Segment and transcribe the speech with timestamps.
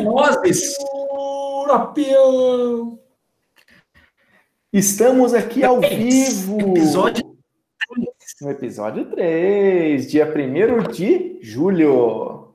[0.00, 0.36] é nós!
[1.94, 2.98] peão!
[4.72, 6.58] Estamos aqui ao vivo!
[6.76, 7.30] Episódio
[8.40, 12.54] no episódio 3, dia 1 de julho.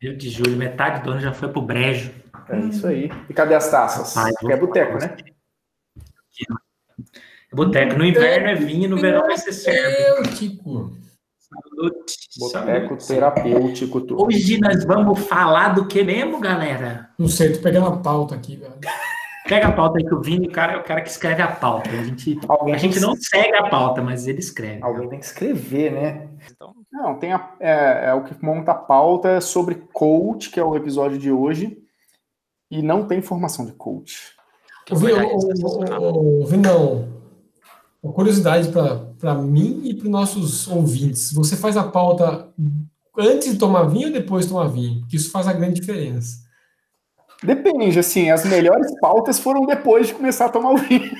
[0.00, 2.12] 1 de julho, metade do ano já foi pro brejo.
[2.48, 3.10] É isso aí.
[3.28, 4.16] E cadê as taças?
[4.16, 5.16] Ai, é boteco, né?
[7.52, 7.98] É boteco.
[7.98, 11.05] No inverno é vinho, no verão vai ser certo.
[12.38, 14.00] Boteco terapêutico.
[14.00, 14.24] Tudo.
[14.24, 17.10] Hoje nós vamos falar do que mesmo, galera?
[17.18, 18.74] Não sei, tô pegando a pauta aqui, velho.
[19.48, 21.46] Pega a pauta aí que o Vini, o cara, é o cara que escreve a
[21.46, 21.88] pauta.
[21.90, 22.38] A gente,
[22.74, 24.82] a gente não segue a pauta, mas ele escreve.
[24.82, 26.28] Alguém tem que escrever, né?
[26.50, 26.74] Então...
[26.92, 30.74] Não, tem a, é, é, o que monta a pauta sobre coach, que é o
[30.74, 31.78] episódio de hoje,
[32.70, 34.34] e não tem formação de coach.
[36.48, 37.08] Vinão,
[38.02, 39.05] uma curiosidade para
[39.42, 41.32] mim e para os nossos ouvintes.
[41.32, 42.52] Você faz a pauta
[43.18, 45.00] antes de tomar vinho ou depois de tomar vinho?
[45.00, 46.44] Porque isso faz a grande diferença.
[47.42, 51.10] Depende, assim, as melhores pautas foram depois de começar a tomar o vinho.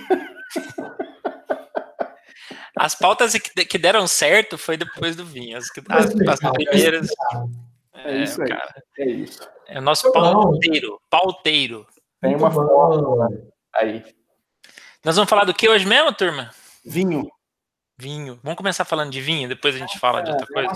[2.77, 5.56] As pautas que deram certo foi depois do vinho.
[5.56, 7.08] As, as, as primeiras.
[7.94, 8.48] É, é, isso aí.
[8.48, 9.48] Cara, é isso.
[9.66, 11.00] É o nosso pauteiro.
[11.08, 11.86] Pauteiro.
[12.20, 13.28] Tem uma fórmula
[13.75, 14.05] aí.
[15.03, 16.50] Nós vamos falar do que hoje mesmo, turma?
[16.84, 17.27] Vinho.
[17.98, 18.39] Vinho.
[18.42, 20.72] Vamos começar falando de vinho, depois a gente fala de outra coisa.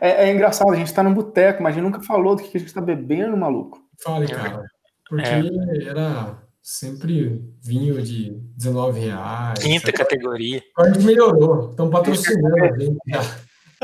[0.00, 2.56] É, é engraçado, a gente tá no boteco, mas a gente nunca falou do que
[2.56, 3.80] a gente tá bebendo, maluco.
[4.02, 4.64] Fale, cara.
[5.06, 5.88] Porque é.
[5.88, 9.58] era sempre vinho de 19 reais.
[9.58, 10.62] Quinta categoria.
[10.78, 12.96] A gente melhorou, estão patrocinando a gente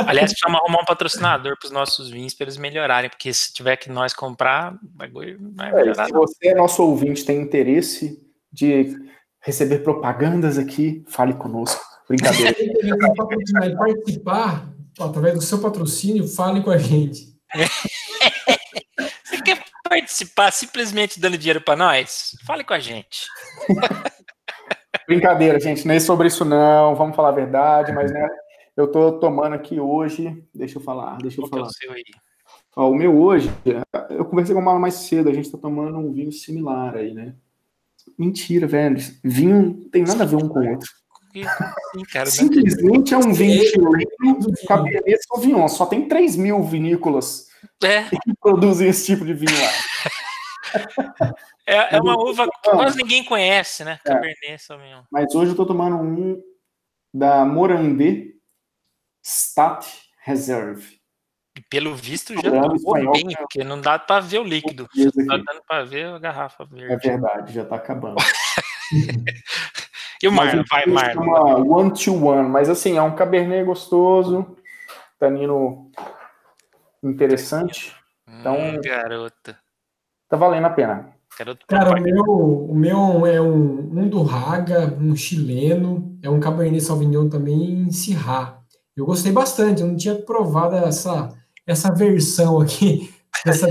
[0.07, 3.77] Aliás, precisamos arrumar um patrocinador para os nossos vinhos para eles melhorarem, porque se tiver
[3.77, 6.05] que nós comprar, vai melhorar.
[6.05, 8.17] É, se você é nosso ouvinte, tem interesse
[8.53, 8.97] de
[9.41, 11.85] receber propagandas aqui, fale conosco.
[12.09, 12.55] Brincadeira.
[12.55, 17.37] Se participar através do seu patrocínio, fale com a gente.
[19.25, 22.37] Você quer participar simplesmente dando dinheiro para nós?
[22.47, 23.27] Fale com a gente.
[25.07, 28.29] Brincadeira, gente, nem sobre isso não, vamos falar a verdade, mas né,
[28.77, 31.65] eu tô tomando aqui hoje, deixa eu falar, deixa eu Qual falar.
[31.65, 32.05] É o seu aí?
[32.77, 33.51] Ó, o meu hoje,
[34.11, 37.13] eu conversei com o Mala mais cedo, a gente tá tomando um vinho similar aí,
[37.13, 37.35] né?
[38.19, 38.97] Mentira, velho.
[39.25, 40.89] Vinho tem nada a ver um com o outro.
[42.13, 45.69] Cara, Simplesmente é um vinho chileno Cabernet Sauvignon.
[45.69, 47.49] Só tem 3 mil vinícolas
[47.83, 48.05] é.
[48.05, 51.35] que produzem esse tipo de vinho lá.
[51.67, 53.99] É, é uma uva que quase ninguém conhece, né?
[54.05, 54.09] É.
[54.09, 55.03] Cabernet Sauvignon.
[55.11, 56.43] Mas hoje eu tô tomando um
[57.13, 58.29] da Morandé
[59.23, 59.87] Stat
[60.25, 60.99] Reserve.
[61.57, 63.35] E pelo visto já tomou bem, né?
[63.37, 64.89] porque não dá para ver o líquido.
[64.95, 66.95] Só tá dando para ver a garrafa verde.
[66.95, 68.17] É verdade, já tá acabando.
[70.23, 71.69] E o Marlon, vai, Marlon.
[71.69, 74.57] One to One, mas assim, é um Cabernet gostoso,
[75.19, 75.91] tanino
[77.03, 77.95] interessante.
[78.29, 79.59] Então, hum, garota.
[80.29, 81.13] Tá valendo a pena.
[81.69, 86.83] Cara, o meu, o meu é um, um do Raga, um chileno, é um Cabernet
[86.83, 88.59] Sauvignon também em Syrah.
[88.97, 91.33] Eu gostei bastante, eu não tinha provado essa,
[91.65, 93.15] essa versão aqui,
[93.47, 93.69] essa,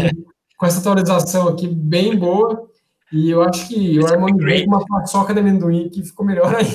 [0.58, 2.70] com essa atualização aqui bem boa.
[3.12, 6.72] E eu acho que eu harmonizei com uma paçoca de amendoim que ficou melhor ainda.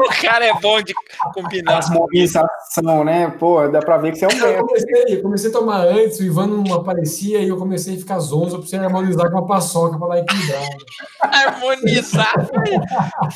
[0.00, 0.92] o cara é bom de
[1.32, 1.76] combinar.
[1.76, 3.30] Harmonização, né?
[3.38, 6.18] Pô, dá pra ver que você é um eu comecei, eu comecei a tomar antes,
[6.18, 9.46] o Ivan não aparecia e eu comecei a ficar zonzo, eu precisei harmonizar com uma
[9.46, 10.84] paçoca pra dar equilibrado.
[11.22, 12.34] harmonizar?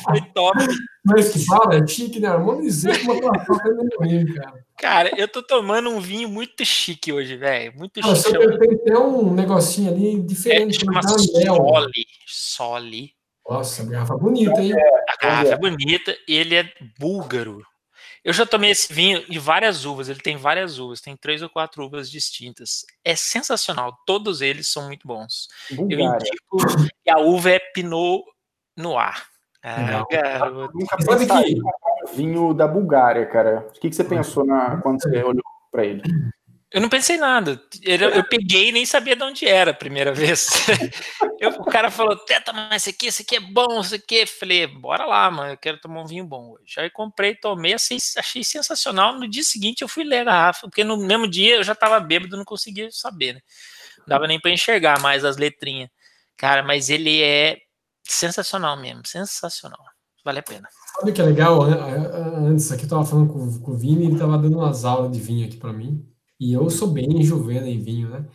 [0.03, 0.57] Foi top.
[1.05, 2.27] Mas que fala, é chique, né?
[2.27, 4.68] Harmonizei com uma paçoca de amendoim, cara.
[4.79, 7.73] Cara, eu tô tomando um vinho muito chique hoje, velho.
[7.75, 8.31] Muito Não, chique.
[8.31, 10.77] Você tem até um negocinho ali diferente.
[10.77, 12.05] É, chama Soli.
[12.25, 13.13] Soli.
[13.47, 14.73] Nossa, garrafa bonita, hein?
[15.09, 17.61] A garrafa é bonita e ele é búlgaro.
[18.23, 20.07] Eu já tomei esse vinho de várias uvas.
[20.07, 22.85] Ele tem várias uvas, tem três ou quatro uvas distintas.
[23.03, 23.97] É sensacional.
[24.05, 25.47] Todos eles são muito bons.
[25.71, 26.03] Bulgária.
[26.03, 28.23] Eu indico que a uva é Pinot
[28.77, 29.25] Noir.
[29.61, 30.77] Ah, garoto.
[30.77, 31.61] Nunca pensei que
[32.15, 33.67] vinho da Bulgária, cara.
[33.69, 36.01] O que, que você pensou na, quando você olhou para ele?
[36.71, 37.59] Eu não pensei nada.
[37.81, 40.49] Eu, eu, peguei e nem sabia de onde era a primeira vez.
[41.39, 44.25] Eu, o cara falou, teta, mas esse aqui, esse aqui é bom, esse aqui.
[44.25, 46.77] Falei, bora lá, mano, eu quero tomar um vinho bom hoje.
[46.77, 49.17] Aí comprei, tomei, achei, achei sensacional.
[49.17, 51.97] No dia seguinte eu fui ler a garrafa, porque no mesmo dia eu já tava
[52.01, 53.41] bêbado, não conseguia saber, né?
[53.99, 55.89] Não dava nem para enxergar mais as letrinhas.
[56.35, 57.57] Cara, mas ele é
[58.03, 59.79] sensacional mesmo, sensacional.
[60.23, 60.67] Vale a pena.
[60.95, 61.61] Sabe o que é legal?
[61.63, 65.19] Antes aqui eu tava falando com, com o Vini, ele tava dando umas aulas de
[65.19, 66.05] vinho aqui para mim.
[66.39, 68.25] E eu sou bem juvena em vinho, né?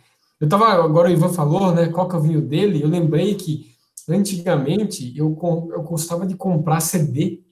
[0.40, 1.88] Eu tava, agora o Ivan falou, né?
[1.88, 2.82] Qual que é o vinho dele?
[2.82, 3.72] Eu lembrei que
[4.08, 5.38] antigamente eu,
[5.72, 7.42] eu gostava de comprar CD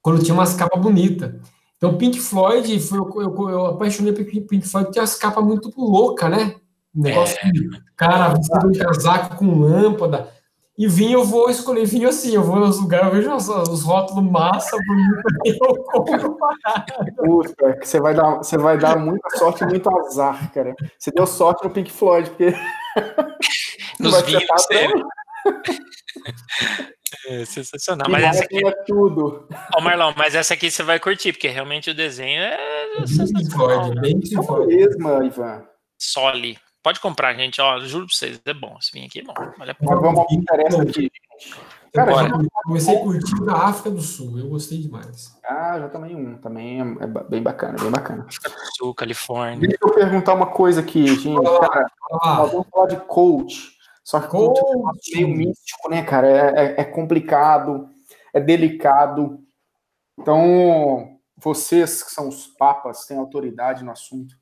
[0.00, 1.34] quando tinha umas capas bonitas.
[1.76, 5.72] Então, Pink Floyd, foi, eu, eu, eu apaixonei por Pink Floyd, tinha as capas muito
[5.76, 6.56] louca, né?
[6.94, 7.50] negócio é.
[7.50, 10.32] de cara vestido de casaco com lâmpada.
[10.78, 13.82] E vinho, eu vou escolher vinho assim, eu vou nos lugares, eu vejo os, os
[13.82, 16.38] rótulos massa, bonito, eu compro
[17.16, 20.76] Puta, que você vai dar, você vai dar muita sorte e muito azar, cara.
[20.96, 22.54] Você deu sorte no Pink Floyd, porque.
[23.98, 24.44] Nos vinhos,
[27.26, 28.08] É sensacional.
[28.10, 29.48] Mas essa aqui é tudo.
[29.74, 33.94] Ó, Marlon, mas essa aqui você vai curtir, porque realmente o desenho é sensacional.
[34.00, 35.64] Bem Pink Floyd, mesmo, Ivan.
[35.98, 36.58] Soli.
[36.88, 37.60] Pode comprar, gente.
[37.60, 38.74] Ó, juro pra vocês, é bom.
[38.80, 39.34] Esse vinho aqui é bom.
[39.58, 39.90] Vale a pena.
[39.92, 41.12] Mas vamos interessa aqui.
[41.92, 44.38] Cara, já comecei a curtir da África do Sul.
[44.38, 45.38] Eu gostei demais.
[45.44, 46.38] Ah, já também um.
[46.38, 48.24] Também é, bem bacana, bem bacana.
[48.26, 49.68] África do Sul, Califórnia.
[49.68, 51.44] Deixa eu perguntar uma coisa aqui, gente.
[51.60, 53.76] Cara, nós vamos falar de coach.
[54.02, 55.10] Só que coach, coach.
[55.12, 56.26] é meio místico, né, cara?
[56.26, 57.86] É, é, é complicado,
[58.32, 59.40] é delicado.
[60.18, 64.34] Então, vocês que são os papas, têm autoridade no assunto.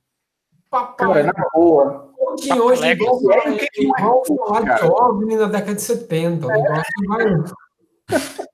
[0.70, 1.08] Papai.
[1.08, 2.14] Cara, na boa.
[2.26, 6.46] Hoje, hoje é igual, é igual falar de OVNI na década de 70.
[6.52, 6.58] É.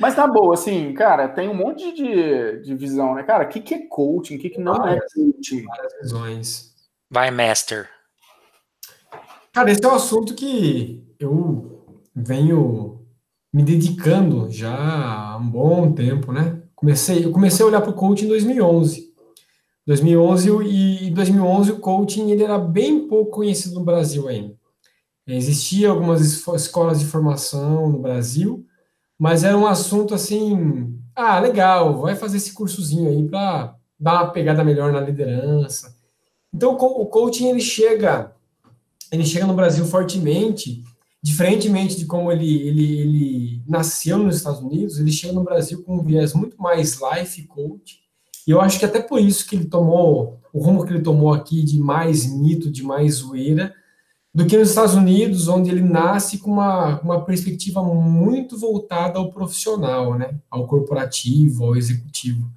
[0.00, 3.24] Mas na boa, assim, cara, tem um monte de, de visão, né?
[3.24, 4.36] Cara, o que, que é coaching?
[4.36, 5.64] O que, que não é várias, é coaching?
[5.64, 6.74] Várias visões.
[7.10, 7.88] Vai, Master.
[9.52, 13.04] Cara, esse é um assunto que eu venho
[13.52, 16.62] me dedicando já há um bom tempo, né?
[16.76, 19.07] Comecei, eu comecei a olhar para o coaching em 2011.
[19.88, 24.54] 2011 e em 2011 o coaching ele era bem pouco conhecido no Brasil ainda.
[25.26, 28.66] Existia algumas escolas de formação no Brasil,
[29.18, 34.30] mas era um assunto assim, ah, legal, vai fazer esse cursozinho aí para dar uma
[34.30, 35.96] pegada melhor na liderança.
[36.52, 38.32] Então o coaching ele chega,
[39.10, 40.84] ele chega no Brasil fortemente,
[41.22, 45.96] diferentemente de como ele, ele, ele nasceu nos Estados Unidos, ele chega no Brasil com
[45.96, 48.06] um viés muito mais life coach,
[48.48, 51.34] e eu acho que até por isso que ele tomou o rumo que ele tomou
[51.34, 53.74] aqui de mais mito, de mais zoeira,
[54.34, 59.30] do que nos Estados Unidos, onde ele nasce com uma, uma perspectiva muito voltada ao
[59.30, 60.38] profissional, né?
[60.50, 62.50] Ao corporativo, ao executivo.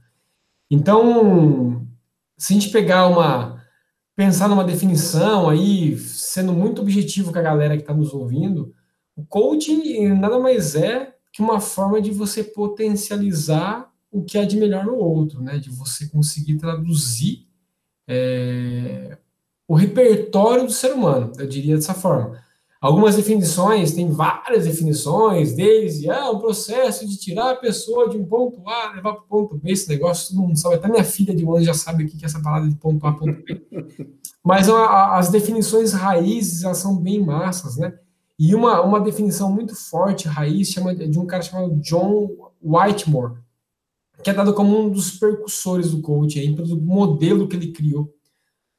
[0.70, 1.86] Então,
[2.38, 3.62] se a gente pegar uma
[4.16, 8.74] pensar numa definição aí, sendo muito objetivo com a galera que está nos ouvindo,
[9.14, 14.58] o coaching nada mais é que uma forma de você potencializar o que há de
[14.58, 15.58] melhor no outro, né?
[15.58, 17.48] De você conseguir traduzir
[18.08, 19.18] é,
[19.68, 22.38] o repertório do ser humano, eu diria dessa forma.
[22.82, 28.26] Algumas definições, tem várias definições, desde ah, um processo de tirar a pessoa de um
[28.26, 31.34] ponto A, levar para o ponto B, esse negócio, todo mundo sabe, até minha filha
[31.36, 33.62] de um ano já sabe o que é essa palavra de ponto A, ponto B.
[34.44, 37.94] Mas a, as definições raízes, elas são bem massas, né?
[38.38, 43.36] E uma, uma definição muito forte, raiz, chama de um cara chamado John Whitemore,
[44.24, 48.14] que é dado como um dos percussores do coaching, pelo modelo que ele criou.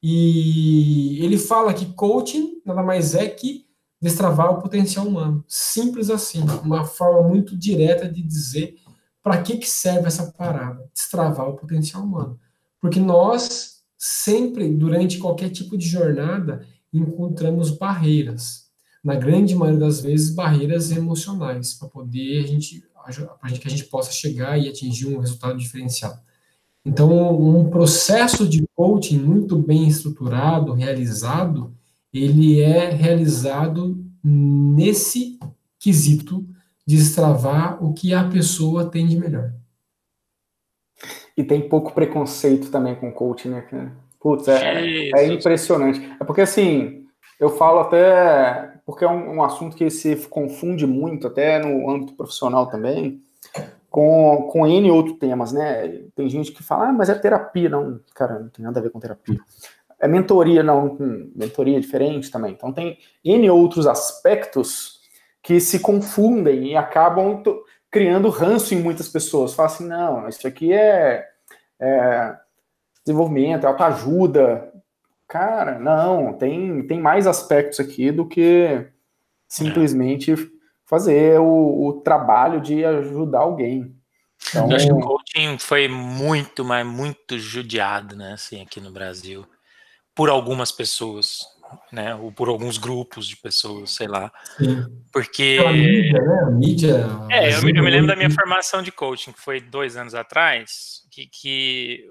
[0.01, 3.65] E ele fala que coaching nada mais é que
[4.01, 5.43] destravar o potencial humano.
[5.47, 8.75] Simples assim, uma forma muito direta de dizer
[9.21, 12.37] para que, que serve essa parada, destravar o potencial humano.
[12.81, 18.63] Porque nós sempre, durante qualquer tipo de jornada, encontramos barreiras.
[19.01, 23.85] Na grande maioria das vezes, barreiras emocionais, para poder a gente para que a gente
[23.85, 26.19] possa chegar e atingir um resultado diferenciado.
[26.85, 31.73] Então, um processo de coaching muito bem estruturado, realizado,
[32.13, 35.39] ele é realizado nesse
[35.79, 36.45] quesito
[36.85, 39.53] de destravar o que a pessoa tem de melhor.
[41.35, 43.95] E tem pouco preconceito também com coaching, né, cara?
[44.19, 45.99] Putz, é, é impressionante.
[46.19, 47.05] É porque, assim,
[47.39, 52.13] eu falo até porque é um, um, assunto que se confunde muito, até no âmbito
[52.15, 53.21] profissional também,
[53.89, 56.01] com, com N outros temas, né?
[56.15, 57.69] Tem gente que fala, ah, mas é terapia.
[57.69, 59.39] Não, cara, não tem nada a ver com terapia.
[59.99, 60.97] É mentoria, não,
[61.35, 62.53] mentoria é diferente também.
[62.53, 64.99] Então tem N outros aspectos
[65.41, 67.43] que se confundem e acabam
[67.91, 69.53] criando ranço em muitas pessoas.
[69.53, 71.25] Fala assim, não, isso aqui é,
[71.79, 72.35] é
[73.05, 74.72] desenvolvimento, é autoajuda,
[75.27, 78.87] Cara, não, tem, tem mais aspectos aqui do que
[79.47, 80.35] simplesmente
[80.85, 83.95] fazer o, o trabalho de ajudar alguém.
[84.49, 88.91] Então, Eu acho que o coaching foi muito, mas muito judiado, né, assim, aqui no
[88.91, 89.45] Brasil,
[90.13, 91.39] por algumas pessoas,
[91.91, 94.31] né, ou por alguns grupos de pessoas, sei lá.
[94.57, 94.85] Sim.
[95.11, 95.59] Porque...
[95.65, 97.05] A mídia, né, a mídia...
[97.31, 101.07] É, eu, eu me lembro da minha formação de coaching, que foi dois anos atrás,
[101.09, 102.05] que, que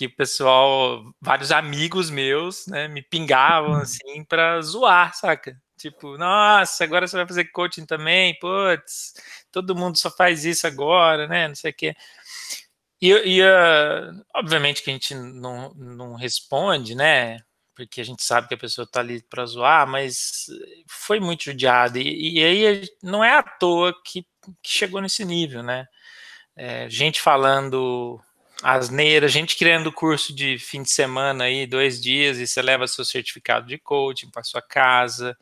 [0.00, 3.80] que o pessoal, vários amigos meus, né, me pingavam uhum.
[3.82, 5.60] assim para zoar, saca?
[5.76, 9.12] Tipo, nossa, agora você vai fazer coaching também, putz,
[9.52, 11.48] todo mundo só faz isso agora, né?
[11.48, 11.94] Não sei o quê.
[12.98, 17.40] E, e uh, obviamente que a gente não, não responde, né?
[17.74, 20.46] Porque a gente sabe que a pessoa tá ali para zoar, mas
[20.88, 21.98] foi muito judiado.
[21.98, 24.22] E, e, aí não é à toa que,
[24.62, 25.86] que chegou nesse nível, né?
[26.56, 28.18] É, gente falando
[28.62, 33.04] asneira, gente criando curso de fim de semana aí, dois dias, e você leva seu
[33.04, 35.36] certificado de coaching para sua casa,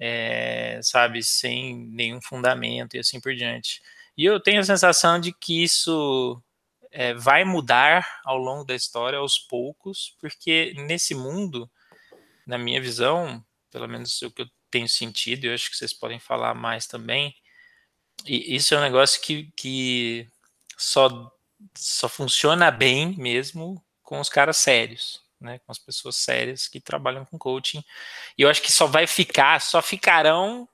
[0.00, 3.82] é, sabe, sem nenhum fundamento e assim por diante.
[4.16, 6.42] E eu tenho a sensação de que isso
[6.90, 11.70] é, vai mudar ao longo da história, aos poucos, porque nesse mundo,
[12.46, 15.92] na minha visão, pelo menos o que eu tenho sentido, e eu acho que vocês
[15.92, 17.34] podem falar mais também,
[18.24, 20.26] e isso é um negócio que, que
[20.76, 21.30] só,
[21.76, 27.24] só funciona bem mesmo com os caras sérios, né, com as pessoas sérias que trabalham
[27.24, 27.82] com coaching.
[28.38, 30.68] E eu acho que só vai ficar, só ficarão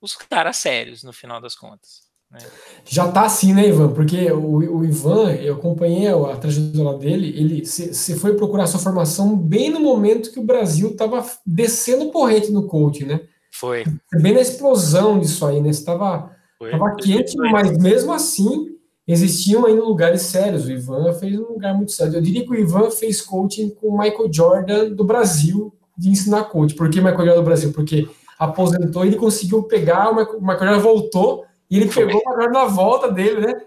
[0.00, 2.08] os caras sérios no final das contas.
[2.30, 2.40] Né?
[2.84, 3.94] Já tá assim, né, Ivan?
[3.94, 9.34] Porque o, o Ivan, eu acompanhei a, trajetória dele, ele se foi procurar sua formação
[9.34, 13.20] bem no momento que o Brasil estava descendo corrente no coaching, né?
[13.50, 13.84] Foi.
[14.20, 15.70] Bem na explosão disso aí, né?
[15.70, 16.36] Estava
[16.70, 18.67] tava quente, mas mesmo assim
[19.08, 20.66] existiam ainda lugares sérios.
[20.66, 22.14] O Ivan fez um lugar muito sério.
[22.14, 26.44] Eu diria que o Ivan fez coaching com o Michael Jordan do Brasil de ensinar
[26.44, 26.76] coaching.
[26.76, 27.72] Por que Michael Jordan do Brasil?
[27.72, 32.66] Porque aposentou e ele conseguiu pegar, o Michael Jordan voltou e ele pegou agora na
[32.66, 33.60] volta dele, né?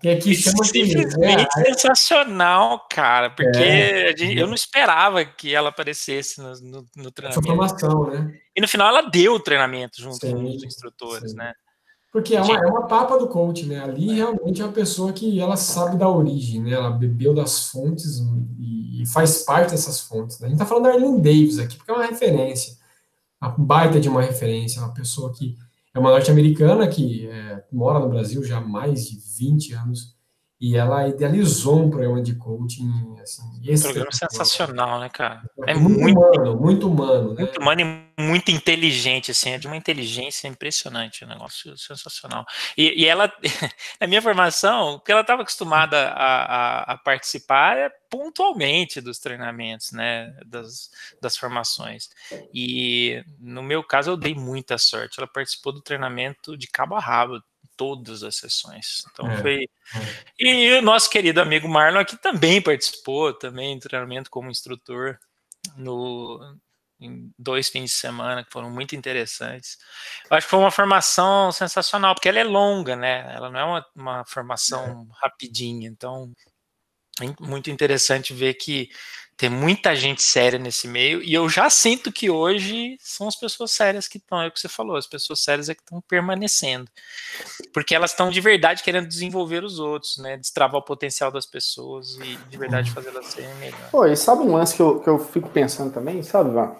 [0.00, 5.70] Que aqui chama Simplesmente é, sensacional, cara, porque é, gente, eu não esperava que ela
[5.70, 7.44] aparecesse no, no, no treinamento.
[7.44, 8.32] formação, né?
[8.54, 11.36] E no final ela deu o treinamento junto sim, com os instrutores, sim.
[11.36, 11.52] né?
[12.12, 13.80] Porque é uma, é uma papa do coach, né?
[13.80, 16.72] Ali realmente é uma pessoa que ela sabe da origem, né?
[16.72, 18.18] Ela bebeu das fontes
[18.58, 20.40] e, e faz parte dessas fontes.
[20.40, 20.46] Né?
[20.46, 22.76] A gente tá falando da Arlene Davis aqui, porque é uma referência.
[23.40, 25.56] Uma baita de uma referência, uma pessoa que
[25.94, 30.17] é uma norte-americana que é, mora no Brasil já há mais de 20 anos
[30.60, 32.90] e ela idealizou um programa de coaching.
[33.22, 35.42] Assim, esse programa é sensacional, né, cara?
[35.66, 37.34] É, é muito, muito, humano, muito humano.
[37.34, 37.42] Né?
[37.42, 42.44] Muito humano e muito inteligente, assim, é de uma inteligência impressionante, um negócio sensacional.
[42.76, 43.32] E, e ela,
[44.00, 50.34] na minha formação, porque ela estava acostumada a, a, a, participar pontualmente dos treinamentos, né,
[50.44, 50.90] das,
[51.22, 52.08] das formações.
[52.52, 55.20] E no meu caso, eu dei muita sorte.
[55.20, 57.40] Ela participou do treinamento de cabo a rabo
[57.78, 59.04] todas as sessões.
[59.10, 59.62] Então é, foi.
[59.62, 60.24] É.
[60.38, 65.18] E o nosso querido amigo Marlon aqui também participou, também do treinamento como instrutor
[65.76, 66.58] no
[67.00, 69.78] em dois fins de semana que foram muito interessantes.
[70.28, 73.32] Eu acho que foi uma formação sensacional, porque ela é longa, né?
[73.36, 75.24] Ela não é uma, uma formação é.
[75.24, 76.32] rapidinha, então
[77.22, 78.90] é muito interessante ver que
[79.38, 83.70] tem muita gente séria nesse meio, e eu já sinto que hoje são as pessoas
[83.70, 86.90] sérias que estão, é o que você falou, as pessoas sérias é que estão permanecendo.
[87.72, 90.36] Porque elas estão de verdade querendo desenvolver os outros, né?
[90.36, 93.90] Destravar o potencial das pessoas e de verdade fazer elas serem melhor.
[93.92, 96.76] Pô, e sabe um lance que eu, que eu fico pensando também, sabe, Vá?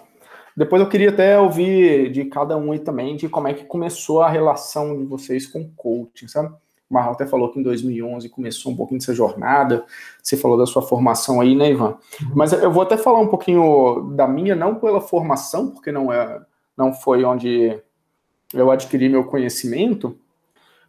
[0.55, 4.21] Depois eu queria até ouvir de cada um aí também, de como é que começou
[4.21, 6.53] a relação de vocês com o coaching, sabe?
[6.89, 9.85] O Marlon até falou que em 2011 começou um pouquinho dessa jornada.
[10.21, 11.97] Você falou da sua formação aí, né, Ivan?
[12.21, 12.31] Uhum.
[12.33, 16.41] Mas eu vou até falar um pouquinho da minha, não pela formação, porque não é,
[16.75, 17.79] não foi onde
[18.53, 20.17] eu adquiri meu conhecimento,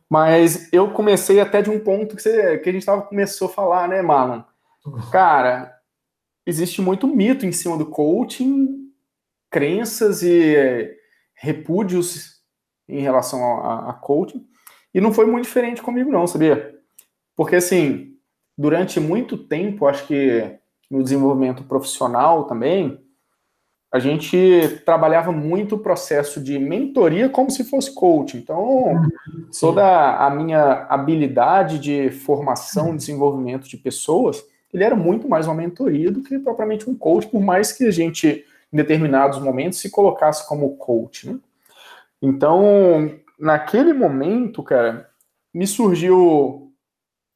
[0.09, 3.53] mas eu comecei até de um ponto que, você, que a gente tava, começou a
[3.53, 4.43] falar, né, Marlon?
[4.87, 5.11] Uhum.
[5.11, 5.79] Cara,
[6.47, 8.91] existe muito mito em cima do coaching,
[9.51, 10.97] crenças e
[11.35, 12.41] repúdios
[12.89, 14.47] em relação a, a coaching.
[14.95, 16.75] E não foi muito diferente comigo, não, sabia?
[17.37, 18.15] Porque, assim,
[18.57, 20.59] durante muito tempo, acho que
[20.91, 23.01] no desenvolvimento profissional também,
[23.93, 28.37] a gente trabalhava muito o processo de mentoria como se fosse coach.
[28.37, 29.03] Então,
[29.51, 29.61] Sim.
[29.61, 35.55] toda a minha habilidade de formação e desenvolvimento de pessoas, ele era muito mais uma
[35.55, 39.91] mentoria do que propriamente um coach, por mais que a gente, em determinados momentos, se
[39.91, 41.29] colocasse como coach.
[41.29, 41.39] Né?
[42.23, 45.11] Então, naquele momento, cara,
[45.53, 46.73] me surgiu.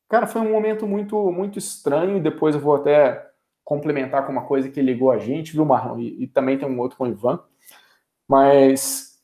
[0.09, 2.23] Cara, foi um momento muito, muito estranho.
[2.23, 3.31] Depois eu vou até
[3.65, 5.99] complementar com uma coisa que ligou a gente, viu, Marlon?
[5.99, 7.43] E, e também tem um outro com o Ivan.
[8.29, 9.19] Mas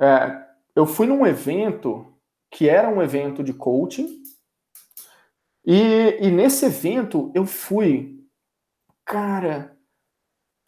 [0.00, 2.06] é, eu fui num evento
[2.50, 4.22] que era um evento de coaching.
[5.64, 8.18] E, e nesse evento eu fui.
[9.04, 9.76] Cara,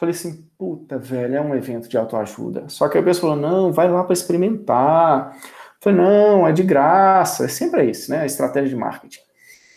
[0.03, 2.69] falei assim, puta, velho, é um evento de autoajuda.
[2.69, 5.39] Só que a pessoa falou, não, vai lá para experimentar.
[5.81, 7.45] falei, não, é de graça.
[7.45, 8.27] É sempre isso, né?
[8.27, 9.21] Estratégia de marketing.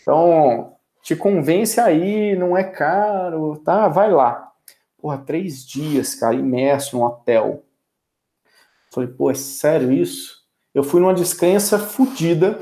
[0.02, 3.86] Então, te convence aí, não é caro, tá?
[3.86, 4.50] Vai lá.
[4.98, 7.62] Porra, três dias, cara, imerso num hotel.
[8.92, 10.44] Falei, pô, é sério isso?
[10.74, 12.58] Eu fui numa descrença fodida.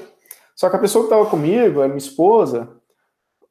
[0.54, 2.76] Só que a pessoa que tava comigo, a minha esposa,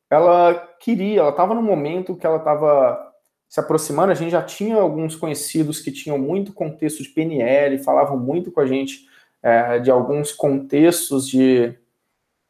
[0.08, 3.12] ela queria, ela estava no momento que ela estava
[3.50, 8.17] se aproximando, a gente já tinha alguns conhecidos que tinham muito contexto de PNL, falavam
[8.17, 9.07] muito com a gente
[9.43, 11.77] é, de alguns contextos de,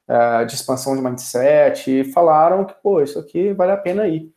[0.07, 4.33] é, de expansão de mindset, e falaram que, pô, isso aqui vale a pena ir.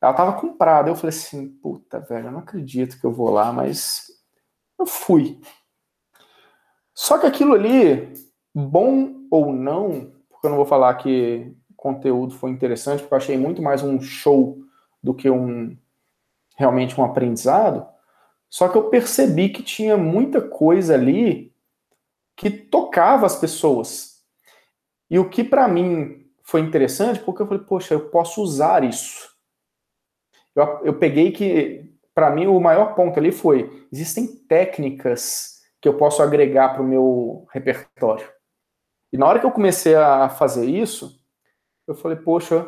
[0.00, 3.52] Ela estava comprada, eu falei assim, puta, velho, eu não acredito que eu vou lá,
[3.52, 4.06] mas
[4.78, 5.40] eu fui.
[6.94, 8.12] Só que aquilo ali,
[8.54, 13.18] bom ou não, porque eu não vou falar que o conteúdo foi interessante, porque eu
[13.18, 14.58] achei muito mais um show
[15.02, 15.76] do que um
[16.56, 17.86] realmente um aprendizado.
[18.50, 21.54] Só que eu percebi que tinha muita coisa ali
[22.36, 24.22] que tocava as pessoas.
[25.10, 29.28] E o que para mim foi interessante, porque eu falei, poxa, eu posso usar isso.
[30.54, 35.96] Eu, eu peguei que, para mim, o maior ponto ali foi: existem técnicas que eu
[35.96, 38.28] posso agregar para o meu repertório.
[39.12, 41.22] E na hora que eu comecei a fazer isso,
[41.86, 42.66] eu falei, poxa,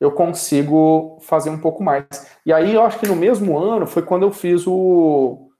[0.00, 2.06] eu consigo fazer um pouco mais.
[2.44, 5.50] E aí eu acho que no mesmo ano foi quando eu fiz o,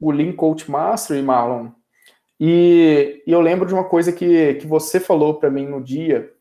[0.00, 1.70] o Lean Coach Mastery, Marlon.
[2.40, 6.32] E, e eu lembro de uma coisa que, que você falou para mim no dia,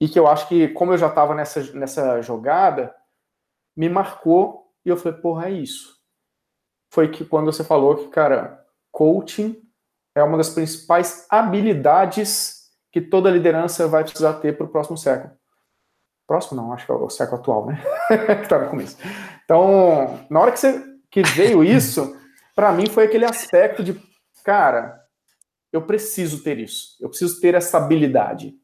[0.00, 2.94] e que eu acho que, como eu já estava nessa, nessa jogada,
[3.76, 5.96] me marcou, e eu falei, porra, é isso.
[6.90, 9.60] Foi que quando você falou que, cara, coaching
[10.14, 15.35] é uma das principais habilidades que toda liderança vai precisar ter para o próximo século.
[16.26, 17.82] Próximo não, acho que é o século atual, né?
[18.08, 18.96] que está no começo.
[19.44, 22.16] Então, na hora que, você, que veio isso,
[22.54, 24.00] para mim foi aquele aspecto de,
[24.44, 25.00] cara,
[25.72, 26.96] eu preciso ter isso.
[27.00, 28.54] Eu preciso ter essa habilidade.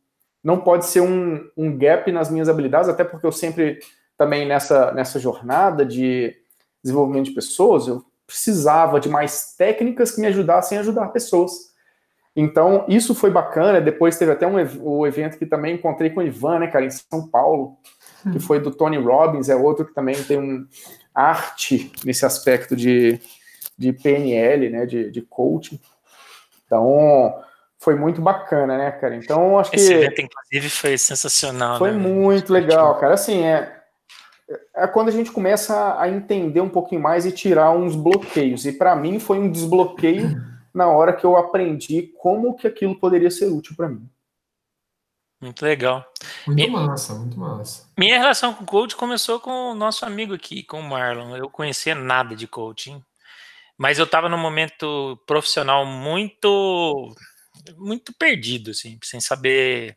[0.43, 3.79] Não pode ser um, um gap nas minhas habilidades, até porque eu sempre,
[4.17, 6.35] também nessa, nessa jornada de
[6.83, 11.72] desenvolvimento de pessoas, eu precisava de mais técnicas que me ajudassem a ajudar pessoas.
[12.35, 13.81] Então, isso foi bacana.
[13.81, 16.91] Depois teve até um o evento que também encontrei com o Ivan, né, cara, em
[16.91, 17.77] São Paulo,
[18.33, 20.67] que foi do Tony Robbins, é outro que também tem um
[21.15, 23.21] arte nesse aspecto de,
[23.77, 25.79] de PNL, né, de, de coaching.
[26.65, 27.35] Então,
[27.79, 29.15] foi muito bacana, né, cara?
[29.15, 29.77] Então, acho que.
[29.77, 31.79] Esse evento, inclusive, foi sensacional.
[31.79, 31.99] Foi né?
[31.99, 33.13] muito legal, cara.
[33.13, 33.77] Assim, é,
[34.75, 38.65] é quando a gente começa a entender um pouquinho mais e tirar uns bloqueios.
[38.65, 40.41] E para mim foi um desbloqueio
[40.75, 44.09] na hora que eu aprendi como que aquilo poderia ser útil para mim.
[45.41, 46.07] Muito legal.
[46.47, 47.91] Muito minha, massa, muito massa.
[47.99, 51.37] Minha relação com coach começou com o nosso amigo aqui, com o Marlon.
[51.37, 53.03] Eu conhecia nada de coaching,
[53.77, 57.13] mas eu estava num momento profissional muito
[57.77, 59.97] muito perdido, assim, sem saber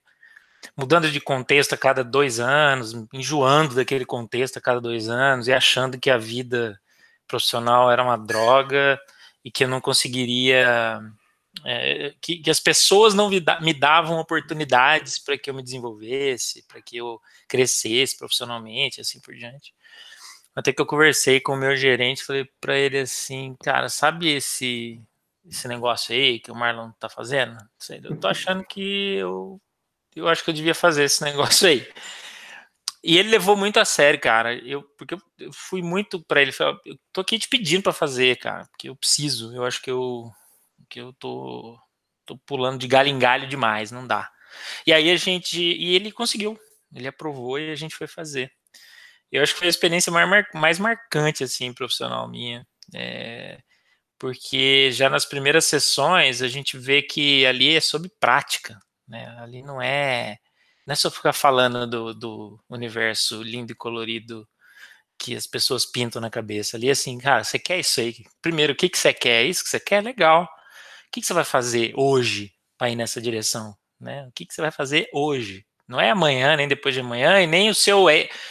[0.76, 5.54] mudando de contexto a cada dois anos, enjoando daquele contexto a cada dois anos e
[5.54, 6.80] achando que a vida
[7.28, 9.00] profissional era uma droga
[9.46, 11.00] e que eu não conseguiria.
[11.64, 16.82] É, que, que, as pessoas não me davam oportunidades para que eu me desenvolvesse, para
[16.82, 19.74] que eu crescesse profissionalmente, assim por diante.
[20.54, 25.00] Até que eu conversei com o meu gerente, falei para ele assim, cara, sabe esse
[25.48, 27.56] esse negócio aí que o Marlon tá fazendo?
[28.04, 29.62] Eu tô achando que eu
[30.16, 31.88] eu acho que eu devia fazer esse negócio aí.
[33.08, 34.56] E ele levou muito a sério, cara.
[34.68, 36.52] Eu, porque eu fui muito para ele.
[36.84, 39.56] Eu tô aqui te pedindo para fazer, cara, porque eu preciso.
[39.56, 40.32] Eu acho que eu,
[40.90, 41.78] que eu tô,
[42.26, 44.28] tô pulando de galho em galho demais, não dá.
[44.88, 45.62] E aí a gente.
[45.62, 46.60] E ele conseguiu.
[46.96, 48.52] Ele aprovou e a gente foi fazer.
[49.32, 52.66] Eu acho que foi a experiência mais, mais marcante, assim, profissional minha.
[52.96, 53.60] É,
[54.18, 58.80] porque já nas primeiras sessões a gente vê que ali é sobre prática.
[59.08, 59.28] Né?
[59.40, 60.38] Ali não é,
[60.86, 64.48] não é só ficar falando do, do universo lindo e colorido
[65.18, 66.78] que as pessoas pintam na cabeça.
[66.78, 68.26] Ali assim, cara, você quer isso aí?
[68.42, 69.44] Primeiro, o que, que você quer?
[69.44, 70.04] É isso que você quer?
[70.04, 70.44] Legal.
[70.44, 73.76] O que, que você vai fazer hoje para ir nessa direção?
[74.00, 74.26] Né?
[74.28, 75.66] O que, que você vai fazer hoje?
[75.88, 78.06] Não é amanhã, nem depois de amanhã, e nem o seu,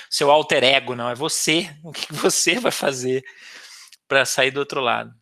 [0.09, 1.11] seu alter ego, não.
[1.11, 1.71] É você.
[1.85, 3.25] O que, que você vai fazer
[4.09, 5.13] para sair do outro lado?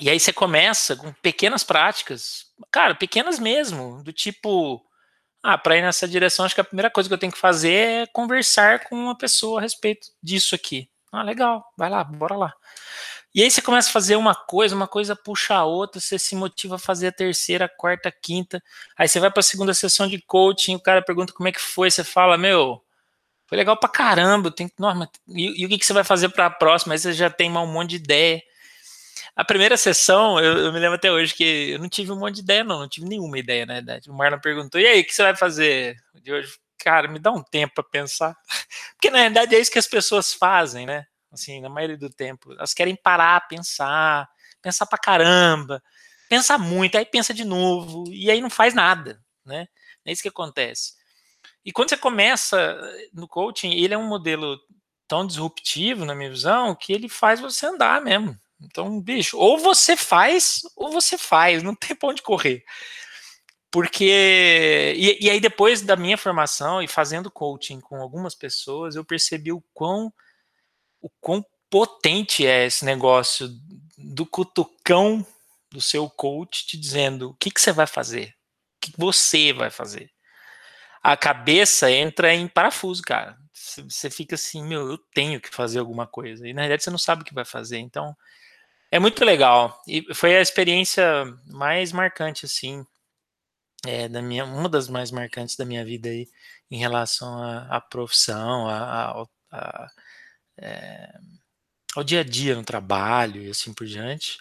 [0.00, 4.84] E aí você começa com pequenas práticas, cara, pequenas mesmo, do tipo,
[5.44, 7.72] ah, para ir nessa direção, acho que a primeira coisa que eu tenho que fazer
[7.72, 10.88] é conversar com uma pessoa a respeito disso aqui.
[11.12, 12.54] Ah, legal, vai lá, bora lá.
[13.34, 16.34] E aí você começa a fazer uma coisa, uma coisa puxa a outra, você se
[16.34, 18.62] motiva a fazer a terceira, a quarta, a quinta.
[18.96, 21.60] Aí você vai para a segunda sessão de coaching, o cara pergunta como é que
[21.60, 22.82] foi, você fala, meu,
[23.46, 24.74] foi legal pra caramba, tem que,
[25.28, 26.94] e, e o que, que você vai fazer para a próxima?
[26.94, 28.42] Aí você já tem um monte de ideia.
[29.36, 32.36] A primeira sessão, eu, eu, me lembro até hoje que eu não tive um monte
[32.36, 34.08] de ideia, não, não tive nenhuma ideia, na verdade.
[34.08, 36.56] O Marlon perguntou: e aí, o que você vai fazer de hoje?
[36.78, 38.36] Cara, me dá um tempo para pensar.
[38.94, 41.06] Porque na verdade é isso que as pessoas fazem, né?
[41.32, 42.52] Assim, na maioria do tempo.
[42.52, 44.28] Elas querem parar, pensar,
[44.62, 45.82] pensar pra caramba,
[46.28, 49.66] pensar muito, aí pensa de novo, e aí não faz nada, né?
[50.04, 50.94] É isso que acontece.
[51.64, 52.78] E quando você começa
[53.12, 54.58] no coaching, ele é um modelo
[55.08, 58.38] tão disruptivo, na minha visão, que ele faz você andar mesmo.
[58.64, 62.64] Então, bicho, ou você faz, ou você faz, não tem pra onde correr.
[63.70, 64.94] Porque.
[64.96, 69.50] E, e, aí, depois da minha formação e fazendo coaching com algumas pessoas, eu percebi
[69.50, 70.12] o quão,
[71.02, 73.48] o quão potente é esse negócio
[73.98, 75.26] do cutucão
[75.72, 79.70] do seu coach te dizendo o que, que você vai fazer, o que você vai
[79.70, 80.08] fazer.
[81.02, 83.36] A cabeça entra em parafuso, cara.
[83.52, 86.46] Você fica assim, meu, eu tenho que fazer alguma coisa.
[86.46, 87.78] E na verdade você não sabe o que vai fazer.
[87.78, 88.16] Então,
[88.94, 89.82] é muito legal.
[89.88, 91.04] E foi a experiência
[91.48, 92.86] mais marcante, assim,
[93.84, 96.28] é, da minha, uma das mais marcantes da minha vida aí,
[96.70, 99.90] em relação à profissão, a, a, a
[100.58, 101.12] é,
[101.96, 104.38] ao dia a dia no trabalho e assim por diante.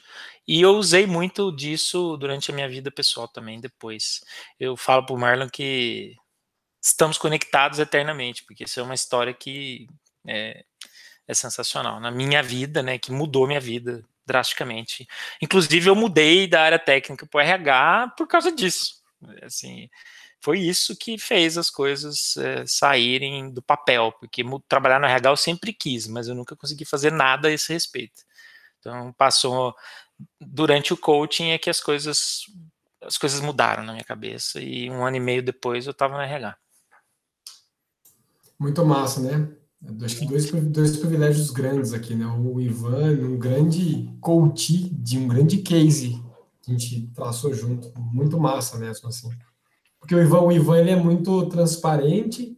[0.48, 4.22] E eu usei muito disso durante a minha vida pessoal também depois.
[4.60, 6.16] Eu falo pro Marlon que
[6.82, 9.88] estamos conectados eternamente, porque isso é uma história que
[10.28, 10.64] é,
[11.28, 15.08] é sensacional na minha vida, né, que mudou minha vida drasticamente.
[15.42, 19.02] Inclusive, eu mudei da área técnica para o RH por causa disso.
[19.42, 19.90] Assim,
[20.42, 25.38] foi isso que fez as coisas é, saírem do papel, porque trabalhar no RH eu
[25.38, 28.24] sempre quis, mas eu nunca consegui fazer nada a esse respeito.
[28.80, 29.74] Então, passou
[30.40, 32.44] durante o coaching é que as coisas
[33.02, 36.22] as coisas mudaram na minha cabeça e um ano e meio depois eu estava no
[36.22, 36.58] RH.
[38.58, 39.63] Muito massa, né?
[40.02, 42.26] Acho que dois, dois privilégios grandes aqui, né?
[42.26, 46.22] O Ivan, um grande coach de um grande case
[46.62, 47.92] que a gente traçou junto.
[47.98, 49.30] Muito massa mesmo, assim.
[50.00, 52.58] Porque o Ivan, o Ivan ele é muito transparente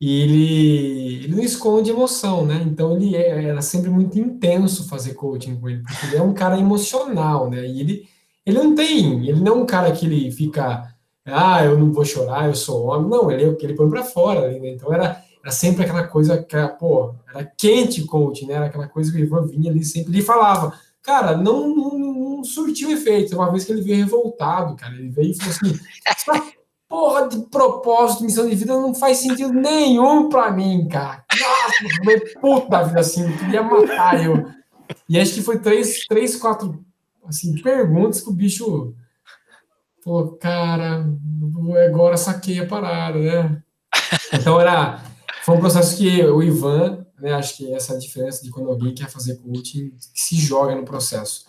[0.00, 2.62] e ele, ele não esconde emoção, né?
[2.64, 6.34] Então ele é, era sempre muito intenso fazer coaching com ele, porque ele é um
[6.34, 7.66] cara emocional, né?
[7.66, 8.08] E ele,
[8.46, 10.92] ele não tem, ele não é um cara que ele fica,
[11.24, 13.10] ah, eu não vou chorar, eu sou homem.
[13.10, 14.70] Não, ele, ele põe para fora, né?
[14.70, 18.54] Então era era sempre aquela coisa que, pô, era quente coach, né?
[18.54, 22.44] Era aquela coisa que o Ivan vinha ali sempre e falava, cara, não, não, não,
[22.44, 23.34] surtiu efeito.
[23.34, 25.80] Uma vez que ele veio revoltado, cara, ele veio e falou assim:
[26.88, 31.24] porra de propósito, missão de vida não faz sentido nenhum pra mim, cara.
[31.32, 34.48] Nossa, eu puto da vida assim, eu queria matar eu.
[35.08, 36.84] E acho que foi três, três, quatro
[37.26, 38.94] assim, perguntas que o bicho
[40.04, 41.04] pô, cara,
[41.88, 43.62] agora saquei a parada, né?
[44.32, 45.00] Então era
[45.44, 48.70] foi um processo que o Ivan, né, acho que essa é a diferença de quando
[48.70, 51.44] alguém quer fazer coaching, se joga no processo.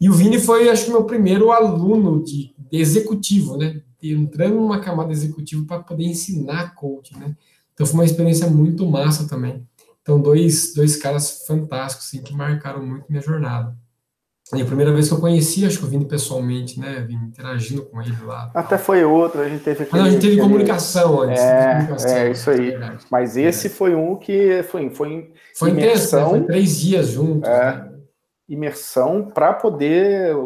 [0.00, 3.82] E o Vini foi, acho que, meu primeiro aluno de, de executivo, né?
[4.02, 7.36] Entrando numa camada executiva para poder ensinar coaching, né?
[7.72, 9.66] Então foi uma experiência muito massa também.
[10.02, 13.76] Então, dois, dois caras fantásticos, assim, que marcaram muito minha jornada.
[14.54, 17.04] E a primeira vez que eu conheci, acho que eu vim pessoalmente, né?
[17.06, 18.48] Vim interagindo com ele lá.
[18.54, 21.42] Até foi outro, a gente teve aquele, não, a gente teve comunicação antes.
[21.42, 22.74] É, comunicação, é isso aí.
[22.74, 23.70] É Mas esse é.
[23.70, 26.30] foi um que foi, foi, foi imersão.
[26.30, 27.48] Foi três dias juntos.
[27.48, 27.92] É, né?
[28.48, 30.36] Imersão para poder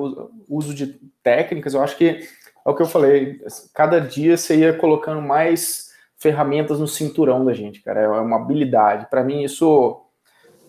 [0.48, 1.74] uso de técnicas.
[1.74, 2.26] Eu acho que
[2.66, 3.38] é o que eu falei.
[3.74, 8.00] Cada dia você ia colocando mais ferramentas no cinturão da gente, cara.
[8.00, 9.08] É uma habilidade.
[9.10, 10.00] Para mim, isso.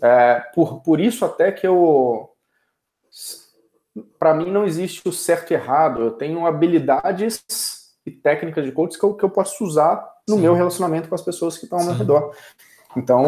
[0.01, 2.30] É, por, por isso até que eu
[4.19, 6.01] para mim não existe o certo e errado.
[6.01, 7.43] Eu tenho habilidades
[8.05, 10.41] e técnicas de coaching que eu, que eu posso usar no Sim.
[10.41, 12.35] meu relacionamento com as pessoas que estão ao meu redor.
[12.95, 13.25] Então,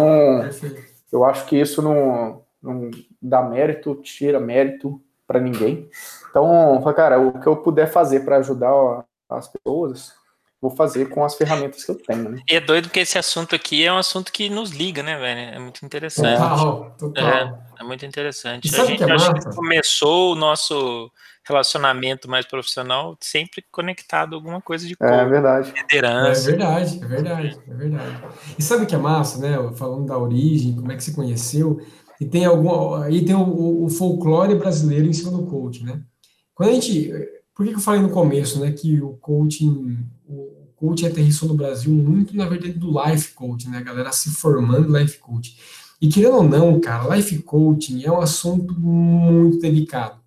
[1.12, 2.92] eu acho que isso não, não
[3.22, 5.90] dá mérito, tira mérito para ninguém.
[6.30, 10.14] Então, cara, o que eu puder fazer para ajudar as pessoas,
[10.62, 12.30] vou fazer com as ferramentas que eu tenho.
[12.30, 12.42] Né?
[12.50, 15.56] E é doido porque esse assunto aqui é um assunto que nos liga, né, velho?
[15.56, 16.40] É muito interessante.
[16.40, 17.28] Total, total.
[17.28, 18.74] É, é muito interessante.
[18.76, 21.12] A gente, é acho que começou o nosso
[21.46, 25.74] relacionamento mais profissional sempre conectado a alguma coisa de é, verdade.
[25.76, 26.42] liderança.
[26.42, 28.22] É verdade, é verdade, é verdade.
[28.58, 29.58] E sabe o que é massa, né?
[29.76, 31.82] Falando da origem, como é que se conheceu,
[32.20, 36.02] e tem algum, aí tem o, o folclore brasileiro em cima do coaching, né?
[36.56, 37.12] Quando a gente,
[37.54, 41.56] por que, que eu falei no começo, né, que o coaching, o coaching aterrissou no
[41.56, 43.80] Brasil muito na verdade do life coaching, né?
[43.80, 45.56] A galera se formando life coaching.
[46.04, 50.20] E querendo ou não, cara, life coaching é um assunto muito delicado.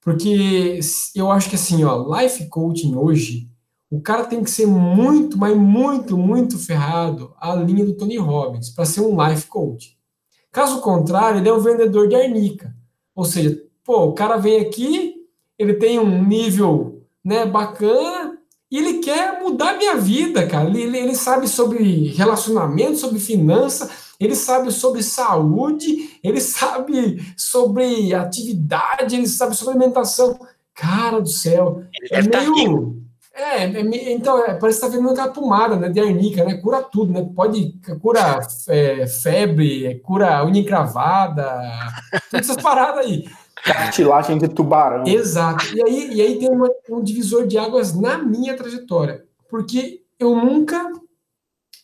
[0.00, 0.80] Porque
[1.14, 3.46] eu acho que assim, ó, life coaching hoje,
[3.90, 8.70] o cara tem que ser muito, mas muito, muito ferrado à linha do Tony Robbins
[8.70, 9.94] para ser um life coach.
[10.50, 12.74] Caso contrário, ele é um vendedor de arnica.
[13.14, 15.16] Ou seja, pô, o cara vem aqui,
[15.58, 18.38] ele tem um nível, né, bacana,
[18.70, 20.66] e ele quer mudar minha vida, cara.
[20.70, 29.16] Ele, ele sabe sobre relacionamento, sobre finança, ele sabe sobre saúde, ele sabe sobre atividade,
[29.16, 30.38] ele sabe sobre alimentação.
[30.74, 33.02] Cara do céu, é meio,
[33.34, 36.82] É, é então, é, parece que tá vendo aquela pomada, né, de arnica, né, cura
[36.82, 41.46] tudo, né, pode, cura é, febre, cura unha encravada,
[42.30, 43.26] todas essas paradas aí.
[43.64, 45.04] Cartilagem de tubarão.
[45.06, 50.02] Exato, e aí, e aí tem uma, um divisor de águas na minha trajetória, porque
[50.18, 50.90] eu nunca,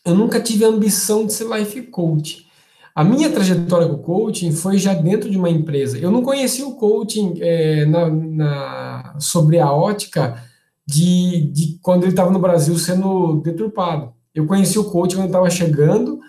[0.07, 2.47] eu nunca tive a ambição de ser life coach,
[2.95, 5.99] a minha trajetória com o coaching foi já dentro de uma empresa.
[5.99, 10.41] Eu não conhecia o coaching é, na, na, sobre a ótica
[10.85, 14.13] de, de quando ele estava no Brasil sendo deturpado.
[14.33, 16.19] Eu conheci o coaching quando estava chegando,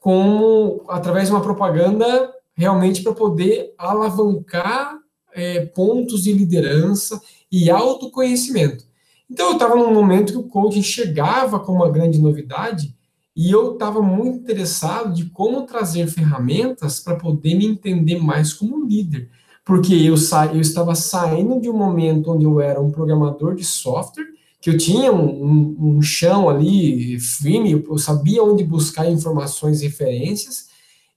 [0.00, 4.96] como através de uma propaganda realmente para poder alavancar
[5.34, 7.20] é, pontos de liderança
[7.52, 8.84] e autoconhecimento.
[9.30, 12.95] Então eu estava num momento que o coaching chegava com uma grande novidade
[13.36, 18.86] e eu estava muito interessado de como trazer ferramentas para poder me entender mais como
[18.86, 19.28] líder.
[19.62, 23.64] Porque eu, sa eu estava saindo de um momento onde eu era um programador de
[23.64, 24.24] software,
[24.58, 29.84] que eu tinha um, um, um chão ali firme, eu sabia onde buscar informações e
[29.84, 30.68] referências,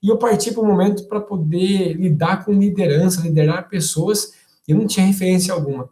[0.02, 4.34] e eu parti para o momento para poder lidar com liderança, liderar pessoas,
[4.68, 5.88] e não tinha referência alguma.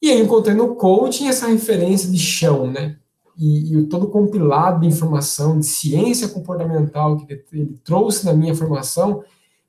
[0.00, 2.96] E aí encontrei no coaching essa referência de chão, né?
[3.42, 9.24] E, e todo compilado de informação de ciência comportamental que ele trouxe na minha formação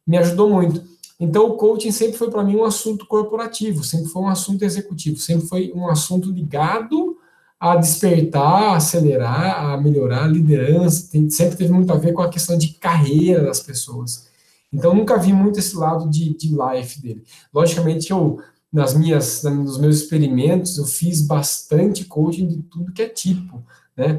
[0.06, 0.84] me ajudou muito.
[1.20, 5.18] Então, o coaching sempre foi para mim um assunto corporativo, sempre foi um assunto executivo,
[5.18, 7.18] sempre foi um assunto ligado
[7.60, 12.22] a despertar, a acelerar, a melhorar a liderança, tem, sempre teve muito a ver com
[12.22, 14.28] a questão de carreira das pessoas.
[14.72, 17.24] Então, nunca vi muito esse lado de, de life dele.
[17.54, 18.40] Logicamente, eu
[18.74, 23.64] nas minhas, nos meus experimentos, eu fiz bastante coaching de tudo que é tipo,
[23.96, 24.18] né?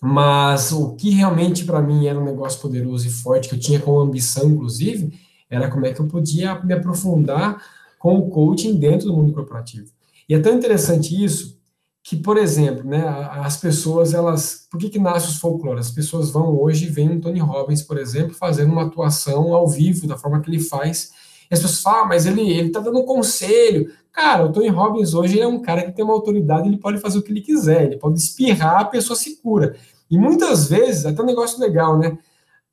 [0.00, 3.78] Mas o que realmente para mim era um negócio poderoso e forte, que eu tinha
[3.78, 5.12] como ambição, inclusive,
[5.50, 7.62] era como é que eu podia me aprofundar
[7.98, 9.90] com o coaching dentro do mundo corporativo.
[10.26, 11.58] E é tão interessante isso
[12.02, 14.66] que, por exemplo, né, as pessoas, elas.
[14.70, 15.80] Por que, que nasce os folclore?
[15.80, 19.68] As pessoas vão hoje e veem o Tony Robbins, por exemplo, fazendo uma atuação ao
[19.68, 21.10] vivo, da forma que ele faz
[21.50, 23.90] e as pessoas falam, ah, mas ele, ele tá dando um conselho.
[24.12, 27.18] Cara, o Tony Robbins hoje é um cara que tem uma autoridade, ele pode fazer
[27.18, 29.76] o que ele quiser, ele pode espirrar, a pessoa se cura.
[30.10, 32.18] E muitas vezes, até um negócio legal, né?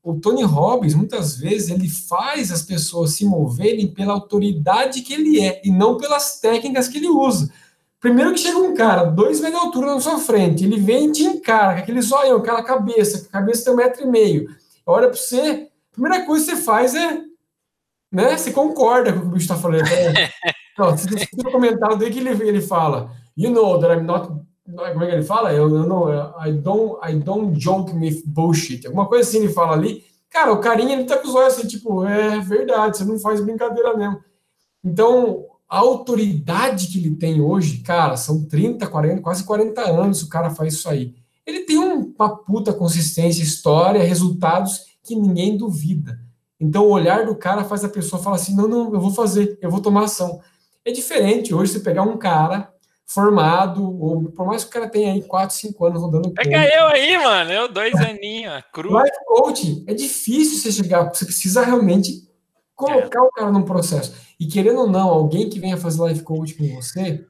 [0.04, 5.40] O Tony Robbins, muitas vezes, ele faz as pessoas se moverem pela autoridade que ele
[5.40, 7.52] é, e não pelas técnicas que ele usa.
[8.00, 11.12] Primeiro que chega um cara, dois metros de altura na sua frente, ele vem e
[11.12, 14.48] te encara, com aquele zoião, aquela cabeça, a cabeça tem um metro e meio.
[14.86, 17.22] Olha para você, a primeira coisa que você faz é
[18.16, 18.38] né?
[18.38, 19.84] Você concorda com o que o bicho está falando.
[19.84, 20.30] Né?
[20.78, 24.30] Não, você tem um comentário dele que ele, ele fala, you know that I'm not
[24.68, 25.54] como é que ele fala?
[25.54, 26.10] Eu, eu não,
[26.44, 28.86] I don't, I don't joke with bullshit.
[28.88, 30.04] Alguma coisa assim ele fala ali.
[30.28, 33.40] Cara, o carinha ele tá com os olhos assim, tipo, é verdade, você não faz
[33.40, 34.20] brincadeira mesmo.
[34.84, 40.30] Então, a autoridade que ele tem hoje, cara, são 30, 40, quase 40 anos o
[40.30, 41.14] cara faz isso aí.
[41.46, 46.20] Ele tem uma puta consistência, história, resultados que ninguém duvida.
[46.60, 49.58] Então, o olhar do cara faz a pessoa falar assim: não, não, eu vou fazer,
[49.62, 50.40] eu vou tomar ação.
[50.84, 52.72] É diferente hoje você pegar um cara
[53.06, 56.32] formado, ou por mais que o cara tenha aí 4, 5 anos rodando.
[56.34, 58.98] Pega ponto, eu aí, mano, eu dois aninhos, cru.
[58.98, 62.28] Life coaching é difícil você chegar, você precisa realmente
[62.74, 63.22] colocar é.
[63.22, 64.16] o cara num processo.
[64.40, 67.24] E querendo ou não, alguém que venha fazer life coaching com você,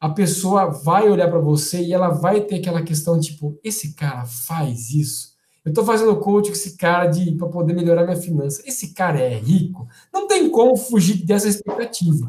[0.00, 4.24] a pessoa vai olhar para você e ela vai ter aquela questão tipo, esse cara
[4.24, 5.31] faz isso
[5.64, 8.62] eu estou fazendo coach com esse cara de para poder melhorar minha finança.
[8.66, 9.86] Esse cara é rico.
[10.12, 12.26] Não tem como fugir dessa expectativa.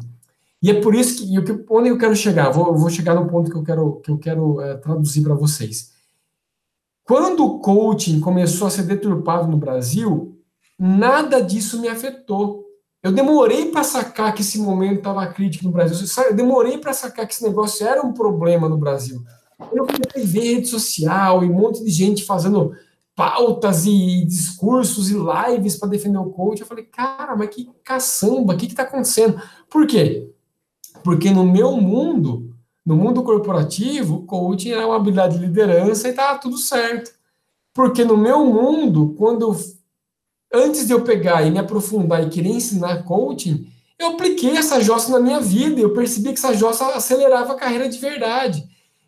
[0.62, 3.26] E é por isso que, e que onde eu quero chegar, vou, vou chegar no
[3.26, 5.92] ponto que eu quero, que eu quero é, traduzir para vocês.
[7.04, 10.38] Quando o coaching começou a ser deturpado no Brasil,
[10.78, 12.64] nada disso me afetou.
[13.02, 16.06] Eu demorei para sacar que esse momento estava crítico no Brasil.
[16.24, 19.22] Eu demorei para sacar que esse negócio era um problema no Brasil.
[19.70, 22.74] Eu comecei a ver rede social e um monte de gente fazendo
[23.14, 26.60] pautas e discursos e lives para defender o coach.
[26.60, 29.40] Eu falei, cara, mas que caçamba, o que está acontecendo?
[29.68, 30.30] Por quê?
[31.02, 36.38] Porque no meu mundo, no mundo corporativo, coaching era uma habilidade de liderança e estava
[36.38, 37.12] tudo certo.
[37.72, 39.54] Porque no meu mundo, quando
[40.52, 43.66] antes de eu pegar e me aprofundar e querer ensinar coaching,
[43.98, 47.88] eu apliquei essa jossa na minha vida, eu percebi que essa jossa acelerava a carreira
[47.88, 48.64] de verdade.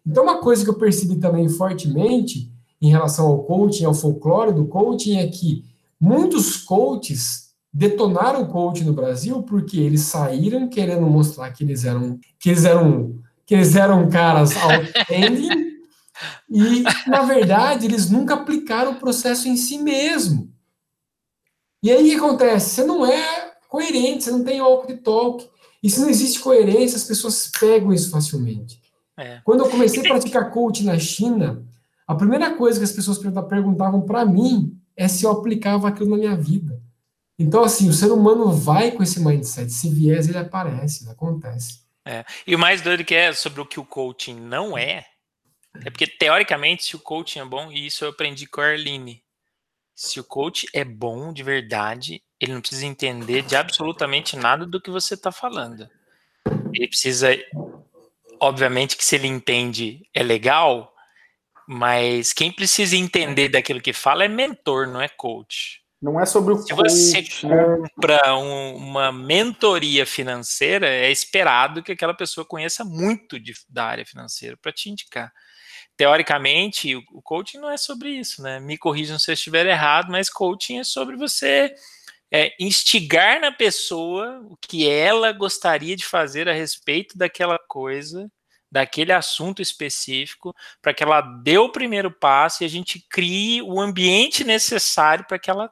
[0.07, 4.67] Então, uma coisa que eu percebi também fortemente em relação ao coaching, ao folclore do
[4.67, 5.65] coaching, é que
[6.01, 12.19] muitos coaches detonaram o coaching no Brasil porque eles saíram querendo mostrar que eles eram
[12.39, 15.77] que eles eram que eles eram caras outstanding
[16.49, 20.51] e na verdade eles nunca aplicaram o processo em si mesmo.
[21.83, 22.71] E aí o que acontece?
[22.71, 25.47] Você não é coerente, você não tem walk de talk.
[25.83, 28.81] E se não existe coerência, as pessoas pegam isso facilmente.
[29.19, 29.41] É.
[29.45, 31.66] Quando eu comecei a praticar coach na China,
[32.07, 36.17] a primeira coisa que as pessoas perguntavam para mim é se eu aplicava aquilo na
[36.17, 36.81] minha vida.
[37.39, 39.71] Então, assim, o ser humano vai com esse mindset.
[39.71, 41.81] Se viés, ele aparece, ele acontece.
[42.05, 42.25] É.
[42.47, 45.05] E o mais doido que é sobre o que o coaching não é,
[45.85, 49.23] é porque, teoricamente, se o coaching é bom, e isso eu aprendi com a Arline,
[49.95, 54.81] se o coach é bom de verdade, ele não precisa entender de absolutamente nada do
[54.81, 55.89] que você está falando.
[56.73, 57.37] Ele precisa,
[58.41, 60.95] obviamente, que se ele entende é legal,
[61.67, 65.83] mas quem precisa entender daquilo que fala é mentor, não é coach.
[66.01, 67.65] Não é sobre o Se coach, você né?
[67.95, 74.05] compra um, uma mentoria financeira, é esperado que aquela pessoa conheça muito de, da área
[74.05, 75.33] financeira para te indicar.
[75.97, 78.61] Teoricamente, o, o coaching não é sobre isso, né?
[78.61, 81.75] Me corrijam se eu estiver errado, mas coaching é sobre você
[82.31, 88.31] é, instigar na pessoa o que ela gostaria de fazer a respeito daquela coisa,
[88.71, 93.81] daquele assunto específico, para que ela dê o primeiro passo e a gente crie o
[93.81, 95.71] ambiente necessário para que ela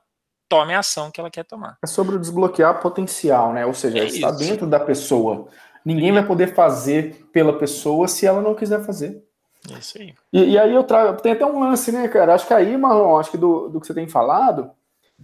[0.48, 1.78] tome a ação que ela quer tomar.
[1.83, 3.66] É sobre desbloquear potencial, né?
[3.66, 5.48] Ou seja, é está dentro da pessoa.
[5.85, 9.22] Ninguém vai poder fazer pela pessoa se ela não quiser fazer.
[9.70, 10.14] É isso aí.
[10.33, 12.35] E, e, aí eu trago, tem até um lance, né, cara?
[12.35, 14.70] Acho que aí, Marlon, acho que do, do que você tem falado,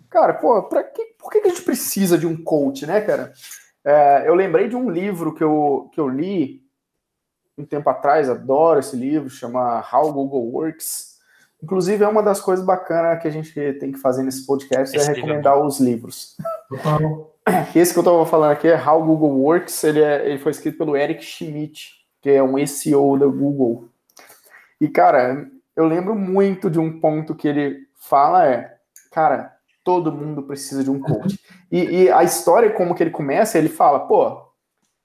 [0.09, 3.33] cara, pô, pra que, por que a gente precisa de um coach, né, cara?
[3.85, 6.62] É, eu lembrei de um livro que eu, que eu li
[7.60, 11.18] um tempo atrás, adoro esse livro, chama How Google Works.
[11.62, 15.00] Inclusive, é uma das coisas bacanas que a gente tem que fazer nesse podcast, é
[15.00, 15.68] esse é recomendar livro.
[15.68, 16.36] os livros.
[17.74, 20.78] Esse que eu estava falando aqui é How Google Works, ele, é, ele foi escrito
[20.78, 23.88] pelo Eric Schmidt, que é um SEO da Google.
[24.80, 28.76] E, cara, eu lembro muito de um ponto que ele fala é,
[29.10, 31.38] cara, todo mundo precisa de um coach.
[31.72, 34.49] E, e, a história, como que ele começa, ele fala, pô,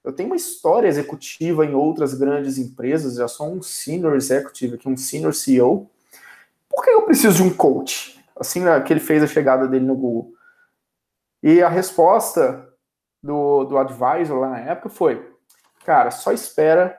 [0.05, 4.87] eu tenho uma história executiva em outras grandes empresas, já sou um senior executive aqui,
[4.87, 5.89] um senior CEO.
[6.69, 8.23] Por que eu preciso de um coach?
[8.39, 10.31] Assim né, que ele fez a chegada dele no Google.
[11.41, 12.69] E a resposta
[13.21, 15.27] do, do advisor lá na época foi,
[15.83, 16.95] cara, só espera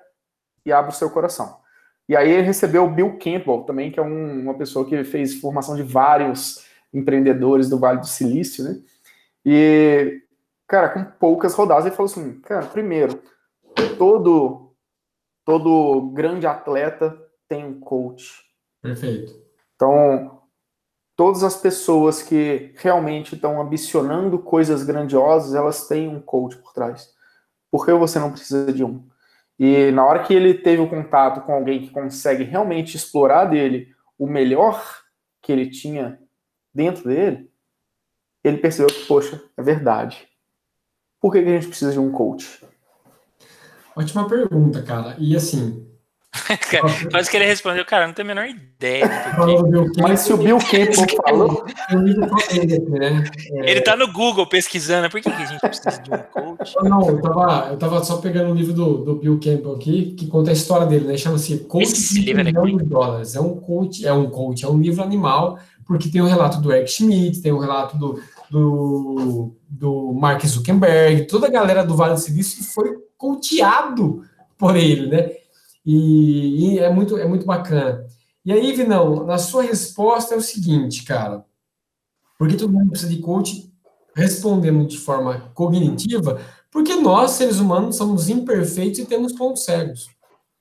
[0.65, 1.61] e abre o seu coração.
[2.09, 5.35] E aí ele recebeu o Bill Campbell também, que é um, uma pessoa que fez
[5.35, 8.81] formação de vários empreendedores do Vale do Silício, né?
[9.45, 10.23] E,
[10.67, 13.23] cara, com poucas rodadas, ele falou assim, cara, primeiro,
[13.99, 14.75] todo,
[15.45, 17.17] todo grande atleta
[17.49, 18.45] tem um coach.
[18.83, 19.33] Perfeito.
[19.75, 20.43] Então,
[21.15, 27.15] todas as pessoas que realmente estão ambicionando coisas grandiosas, elas têm um coach por trás.
[27.71, 29.07] Por que você não precisa de um?
[29.59, 33.95] E na hora que ele teve o contato com alguém que consegue realmente explorar dele
[34.19, 35.03] o melhor
[35.43, 36.21] que ele tinha
[36.75, 37.51] dentro dele,
[38.45, 40.29] ele percebeu que, poxa, é verdade.
[41.27, 42.65] Por que, que a gente precisa de um coach?
[43.97, 45.17] Ótima pergunta, cara.
[45.19, 45.85] E assim,
[47.11, 49.11] Quase que ele respondeu, cara, não tenho a menor ideia.
[50.01, 51.67] Mas se o Bill Campbell falou.
[52.87, 53.25] Né?
[53.51, 55.11] Ele tá no Google pesquisando.
[55.11, 56.75] Por que, a gente precisa de um coach?
[56.83, 60.15] Não, eu tava, eu tava só pegando o um livro do, do Bill Campbell aqui,
[60.17, 61.17] que conta a história dele, né?
[61.17, 63.35] Chama-se Coach Esse de livro é de dólares.
[63.35, 66.61] É um coach, é um coach, é um livro animal, porque tem o um relato
[66.61, 71.85] do Eric Schmidt, tem o um relato do, do, do Mark Zuckerberg, toda a galera
[71.85, 74.23] do Vale do Silício foi coachado
[74.59, 75.33] por ele, né?
[75.85, 78.07] E, e, é, muito, é muito bacana.
[78.45, 81.45] E aí, Vinão, na sua resposta é o seguinte, cara.
[82.39, 83.73] Porque todo mundo precisa de coach
[84.15, 86.41] respondendo de forma cognitiva?
[86.71, 90.09] Porque nós, seres humanos, somos imperfeitos e temos pontos cegos.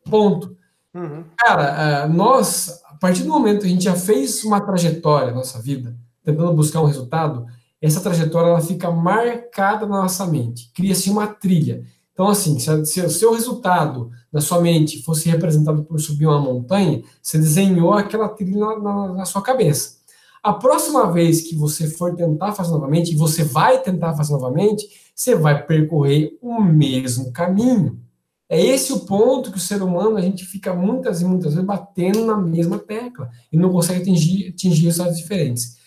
[0.10, 0.56] Ponto.
[0.94, 1.24] Uhum.
[1.38, 5.38] Cara, é, nós, a partir do momento que a gente já fez uma trajetória na
[5.38, 7.46] nossa vida, tentando buscar um resultado,
[7.82, 10.72] essa trajetória ela fica marcada na nossa mente.
[10.74, 11.84] Cria-se uma trilha.
[12.14, 17.04] Então, assim, se, o seu resultado na sua mente fosse representado por subir uma montanha,
[17.22, 19.98] você desenhou aquela trilha na, na, na sua cabeça.
[20.42, 24.88] A próxima vez que você for tentar fazer novamente, e você vai tentar fazer novamente,
[25.14, 28.00] você vai percorrer o mesmo caminho.
[28.48, 31.66] É esse o ponto que o ser humano, a gente fica muitas e muitas vezes
[31.66, 35.78] batendo na mesma tecla e não consegue atingir, atingir resultados diferentes.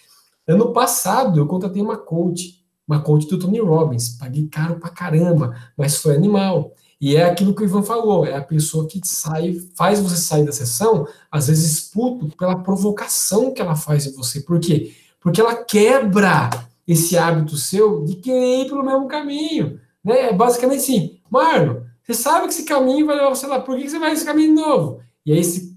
[0.49, 4.09] Ano passado, eu contratei uma coach uma coach do Tony Robbins.
[4.09, 6.73] Paguei caro pra caramba, mas foi animal.
[7.01, 10.45] E é aquilo que o Ivan falou, é a pessoa que sai, faz você sair
[10.45, 14.41] da sessão, às vezes puto pela provocação que ela faz em você.
[14.41, 14.93] Por quê?
[15.21, 16.51] Porque ela quebra
[16.87, 19.79] esse hábito seu de querer ir pelo mesmo caminho.
[20.03, 20.31] Né?
[20.31, 23.89] É basicamente assim, Marlon, você sabe que esse caminho vai levar você lá, por que
[23.89, 25.01] você vai nesse caminho novo?
[25.25, 25.71] E aí você,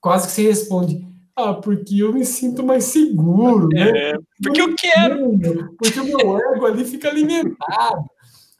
[0.00, 1.07] quase que você responde,
[1.38, 4.14] ah, porque eu me sinto mais seguro, né?
[4.42, 5.38] porque eu quero.
[5.78, 8.04] Porque o meu ego ali fica alimentado.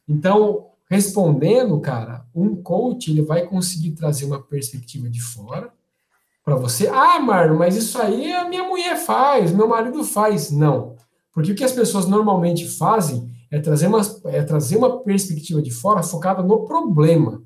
[0.08, 5.72] Então, respondendo, cara, um coach ele vai conseguir trazer uma perspectiva de fora
[6.44, 6.86] para você.
[6.86, 10.52] Ah, Marlon, mas isso aí a minha mulher faz, meu marido faz.
[10.52, 10.94] Não.
[11.32, 15.72] Porque o que as pessoas normalmente fazem é trazer uma, é trazer uma perspectiva de
[15.72, 17.42] fora focada no problema.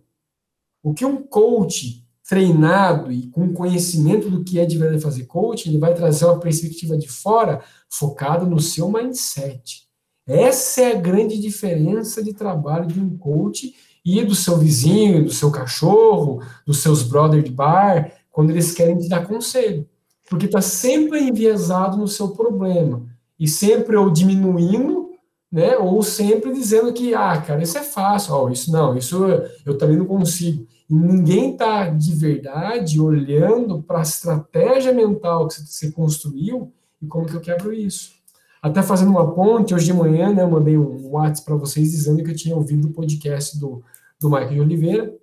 [0.82, 2.01] O que um coach
[2.32, 6.40] treinado e com conhecimento do que é de verdade fazer coaching, ele vai trazer uma
[6.40, 9.82] perspectiva de fora focada no seu mindset.
[10.26, 15.30] Essa é a grande diferença de trabalho de um coach e do seu vizinho, do
[15.30, 19.86] seu cachorro, dos seus brother de bar, quando eles querem te dar conselho.
[20.30, 23.04] Porque está sempre enviesado no seu problema.
[23.38, 25.10] E sempre ou diminuindo,
[25.52, 25.76] né?
[25.76, 29.22] Ou sempre dizendo que, ah, cara, isso é fácil, ó, isso não, isso
[29.66, 30.66] eu também não consigo.
[30.94, 36.70] Ninguém está de verdade olhando para a estratégia mental que você construiu
[37.00, 38.12] e como que eu quebro isso.
[38.60, 42.22] Até fazendo uma ponte, hoje de manhã, né, eu mandei um WhatsApp para vocês dizendo
[42.22, 43.82] que eu tinha ouvido o podcast do,
[44.20, 45.14] do Michael de Oliveira,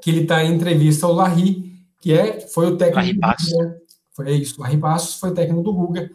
[0.00, 3.80] que ele está em entrevista ao Larry, que é, foi o técnico Larry do Guga.
[4.12, 6.10] Foi isso, o Larry Passos foi técnico do Guga.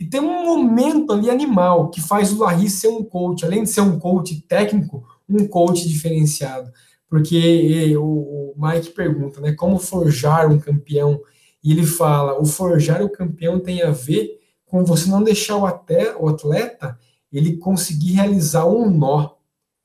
[0.00, 3.70] E tem um momento ali animal que faz o Larry ser um coach, além de
[3.70, 6.72] ser um coach técnico, um coach diferenciado.
[7.08, 11.20] Porque o, o Mike pergunta, né, como forjar um campeão?
[11.62, 15.66] E ele fala, o forjar o campeão tem a ver com você não deixar o
[15.66, 16.98] atleta
[17.32, 19.30] ele conseguir realizar um nó.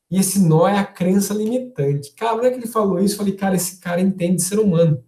[0.10, 2.14] E esse nó é a crença limitante.
[2.14, 5.04] Cara, não é que ele falou isso, eu falei, cara, esse cara entende ser humano.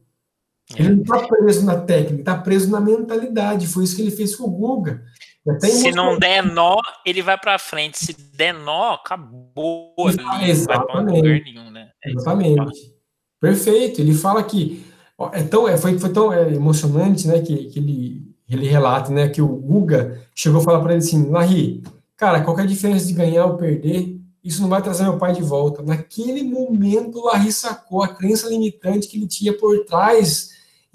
[0.74, 0.82] É.
[0.82, 3.68] Ele não está preso na técnica, está preso na mentalidade.
[3.68, 5.04] Foi isso que ele fez com o Guga.
[5.60, 8.00] Se não der nó, ele vai para frente.
[8.00, 9.94] Se der nó, acabou.
[9.98, 11.44] Ali, Exatamente.
[11.44, 11.90] Nenhum, né?
[12.04, 12.94] é Exatamente.
[13.40, 14.02] Perfeito.
[14.02, 14.84] Ele fala que
[15.18, 19.12] ó, é tão, é, foi, foi tão é, emocionante, né, que, que ele ele relata,
[19.12, 21.84] né, que o Guga chegou a falar para ele assim, Larry,
[22.16, 25.82] cara, qualquer diferença de ganhar ou perder, isso não vai trazer meu pai de volta.
[25.82, 30.52] Naquele momento, o Larry sacou a crença limitante que ele tinha por trás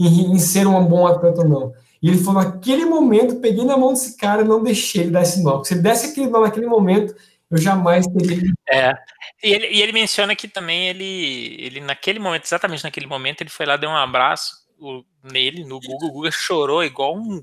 [0.06, 1.72] em, em ser um bom atleta ou não.
[2.02, 5.22] E ele falou, naquele momento, peguei na mão desse cara e não deixei ele dar
[5.22, 5.52] esse nó.
[5.52, 7.14] Porque se ele desse aquele nó naquele momento,
[7.50, 8.52] eu jamais teria.
[8.70, 8.92] É.
[9.42, 13.50] E ele, e ele menciona que também ele, ele, naquele momento, exatamente naquele momento, ele
[13.50, 14.60] foi lá, deu um abraço
[15.22, 17.42] nele, no Google, o Google chorou igual um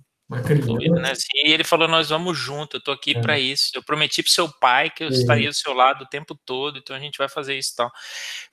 [0.65, 1.11] doido, né?
[1.11, 3.21] Assim, e ele falou: Nós vamos junto, eu tô aqui é.
[3.21, 3.71] para isso.
[3.73, 5.11] Eu prometi pro seu pai que eu é.
[5.11, 7.91] estaria do seu lado o tempo todo, então a gente vai fazer isso e tal.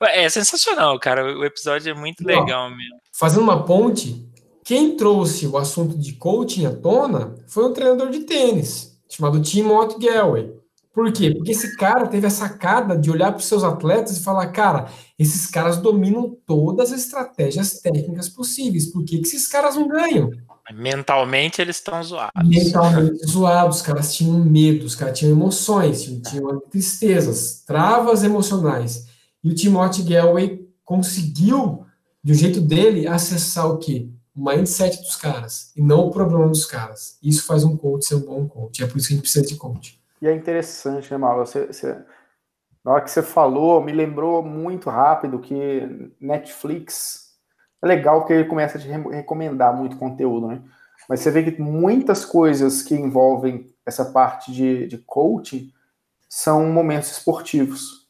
[0.03, 1.37] É sensacional, cara.
[1.37, 3.01] O episódio é muito legal mesmo.
[3.17, 4.29] Fazendo uma ponte,
[4.65, 10.05] quem trouxe o assunto de coaching à tona foi um treinador de tênis, chamado Timothy
[10.05, 10.53] Galway.
[10.93, 11.33] Por quê?
[11.33, 14.89] Porque esse cara teve a sacada de olhar para os seus atletas e falar, cara,
[15.17, 18.91] esses caras dominam todas as estratégias técnicas possíveis.
[18.91, 20.31] Por que, que esses caras não ganham?
[20.73, 22.49] Mentalmente eles estão zoados.
[22.49, 29.07] Mentalmente zoados, os caras tinham medo, os caras tinham emoções, tinham, tristezas, travas emocionais.
[29.43, 31.85] E o Timothy Galway conseguiu,
[32.25, 34.09] de um jeito dele, acessar o quê?
[34.35, 37.19] O mindset dos caras, e não o problema dos caras.
[37.23, 38.83] Isso faz um coach ser um bom coach.
[38.83, 40.03] É por isso que a gente precisa de coach.
[40.23, 41.47] E é interessante, né, Mauro?
[41.47, 42.03] Você, você,
[42.83, 47.35] na hora que você falou, me lembrou muito rápido que Netflix
[47.83, 50.63] é legal que ele começa a te recomendar muito conteúdo, né?
[51.07, 55.71] Mas você vê que muitas coisas que envolvem essa parte de, de coaching
[56.27, 58.09] são momentos esportivos.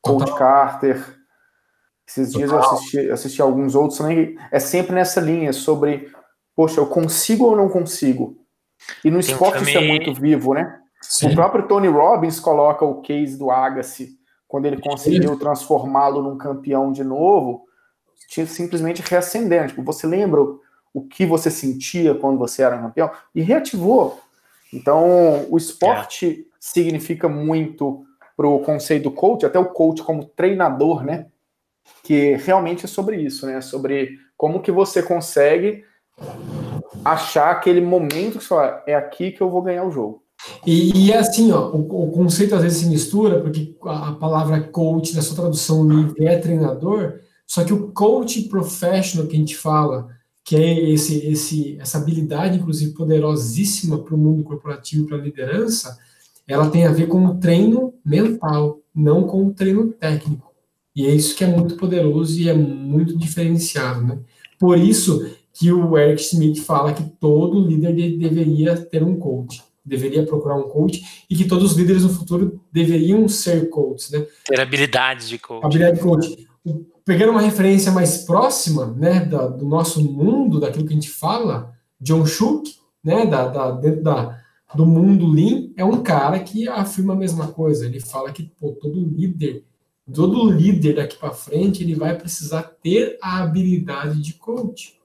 [0.00, 1.25] Coach Carter.
[2.06, 4.36] Esses dias eu assisti, assisti alguns outros também.
[4.50, 6.10] É sempre nessa linha sobre,
[6.54, 8.36] poxa, eu consigo ou não consigo?
[9.04, 9.74] E no esporte também...
[9.74, 10.80] isso é muito vivo, né?
[11.02, 11.30] Sim.
[11.30, 16.92] O próprio Tony Robbins coloca o case do Agassi, quando ele conseguiu transformá-lo num campeão
[16.92, 17.66] de novo,
[18.28, 19.68] tinha simplesmente reacendendo.
[19.68, 20.40] Tipo, você lembra
[20.94, 23.10] o que você sentia quando você era campeão?
[23.34, 24.20] E reativou.
[24.72, 26.56] Então, o esporte é.
[26.58, 28.04] significa muito
[28.36, 31.26] para o conceito do coach, até o coach como treinador, né?
[32.02, 33.60] Que realmente é sobre isso, né?
[33.60, 35.84] Sobre como que você consegue
[37.04, 40.22] achar aquele momento que você fala, é aqui que eu vou ganhar o jogo.
[40.66, 44.60] E, e é assim, ó, o, o, conceito às vezes se mistura, porque a, palavra
[44.60, 49.56] coach, na sua tradução livre, é treinador, só que o coach professional que a gente
[49.56, 50.08] fala,
[50.44, 55.98] que é esse, esse, essa habilidade, inclusive, poderosíssima para o mundo corporativo, para a liderança,
[56.46, 60.52] ela tem a ver com o treino mental, não com o treino técnico.
[60.96, 64.18] E é isso que é muito poderoso e é muito diferenciado, né?
[64.58, 70.26] Por isso que o Eric Schmidt fala que todo líder deveria ter um coach deveria
[70.26, 74.26] procurar um coach e que todos os líderes no futuro deveriam ser coaches, né?
[74.44, 75.64] Ter habilidade de coach.
[75.64, 76.48] Habilidade de coach.
[77.04, 81.72] Pegando uma referência mais próxima, né, da, do nosso mundo, daquilo que a gente fala,
[82.00, 82.68] John Shook,
[83.02, 84.40] né, da, da, dentro da,
[84.74, 87.86] do mundo Lean, é um cara que afirma a mesma coisa.
[87.86, 89.64] Ele fala que pô, todo líder
[90.12, 94.96] Todo líder daqui para frente, ele vai precisar ter a habilidade de coach.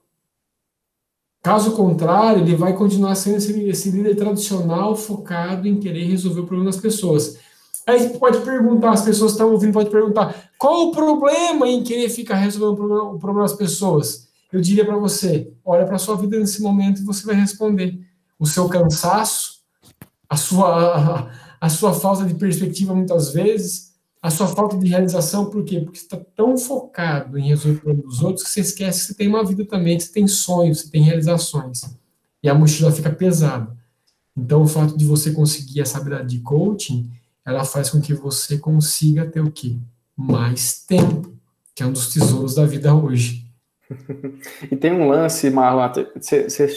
[1.42, 6.46] Caso contrário, ele vai continuar sendo esse, esse líder tradicional focado em querer resolver o
[6.46, 7.38] problema das pessoas.
[7.84, 12.08] Aí você pode perguntar, as pessoas estão ouvindo pode perguntar, qual o problema em querer
[12.08, 14.28] ficar resolvendo o problema, o problema das pessoas?
[14.52, 17.98] Eu diria para você, olha para a sua vida nesse momento e você vai responder.
[18.38, 19.62] O seu cansaço,
[20.28, 21.30] a sua, a,
[21.66, 23.91] a sua falta de perspectiva muitas vezes,
[24.22, 25.80] a sua falta de realização, por quê?
[25.80, 29.06] Porque você está tão focado em resolver o problema dos outros que você esquece que
[29.08, 31.82] você tem uma vida também, que você tem sonhos, você tem realizações.
[32.40, 33.76] E a mochila fica pesada.
[34.36, 37.10] Então, o fato de você conseguir essa habilidade de coaching,
[37.44, 39.76] ela faz com que você consiga ter o quê?
[40.16, 41.34] Mais tempo,
[41.74, 43.44] que é um dos tesouros da vida hoje.
[44.70, 46.68] e tem um lance, Marlon, você,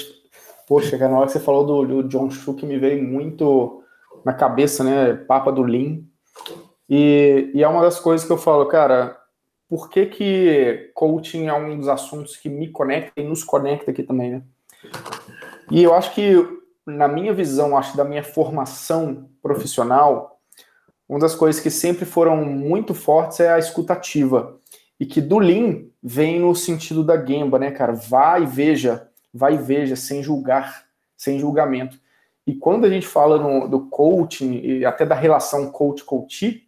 [0.67, 3.83] poxa, na hora que você falou do, do John Shu, que me veio muito
[4.25, 5.99] na cabeça, né, Papa do Lean,
[6.89, 9.19] e, e é uma das coisas que eu falo, cara,
[9.67, 14.03] por que, que coaching é um dos assuntos que me conecta e nos conecta aqui
[14.03, 14.43] também, né?
[15.71, 16.35] E eu acho que,
[16.85, 20.39] na minha visão, acho da minha formação profissional,
[21.09, 24.59] uma das coisas que sempre foram muito fortes é a escutativa.
[24.99, 27.93] E que do Lean vem no sentido da Gemba, né, cara?
[27.93, 30.85] Vai e veja, vai e veja, sem julgar,
[31.17, 31.99] sem julgamento.
[32.47, 36.64] E quando a gente fala no, do coaching e até da relação coach-coachee,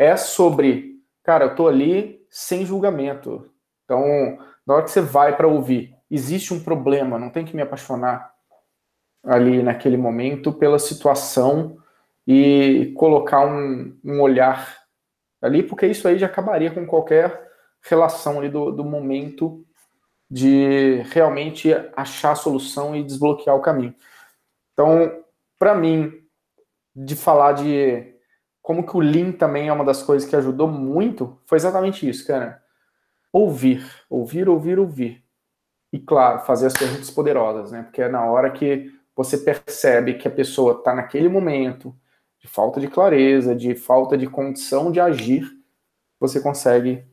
[0.00, 3.50] é sobre, cara, eu tô ali sem julgamento.
[3.84, 7.60] Então, na hora que você vai para ouvir, existe um problema, não tem que me
[7.60, 8.32] apaixonar
[9.22, 11.76] ali naquele momento pela situação
[12.26, 14.78] e colocar um, um olhar
[15.42, 17.50] ali, porque isso aí já acabaria com qualquer
[17.82, 19.62] relação ali do, do momento
[20.30, 23.94] de realmente achar a solução e desbloquear o caminho.
[24.72, 25.24] Então,
[25.58, 26.10] para mim,
[26.96, 28.18] de falar de
[28.62, 32.26] como que o Lean também é uma das coisas que ajudou muito, foi exatamente isso,
[32.26, 32.62] cara.
[33.32, 35.24] Ouvir, ouvir, ouvir, ouvir.
[35.92, 37.82] E, claro, fazer as perguntas poderosas, né?
[37.82, 41.94] Porque é na hora que você percebe que a pessoa está naquele momento
[42.38, 45.48] de falta de clareza, de falta de condição de agir,
[46.18, 47.04] você consegue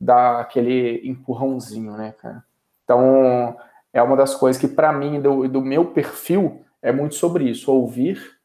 [0.00, 2.44] dar aquele empurrãozinho, né, cara?
[2.84, 3.56] Então,
[3.92, 7.72] é uma das coisas que, para mim, do, do meu perfil, é muito sobre isso:
[7.72, 8.37] ouvir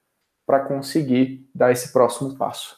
[0.46, 2.78] para conseguir dar esse próximo passo.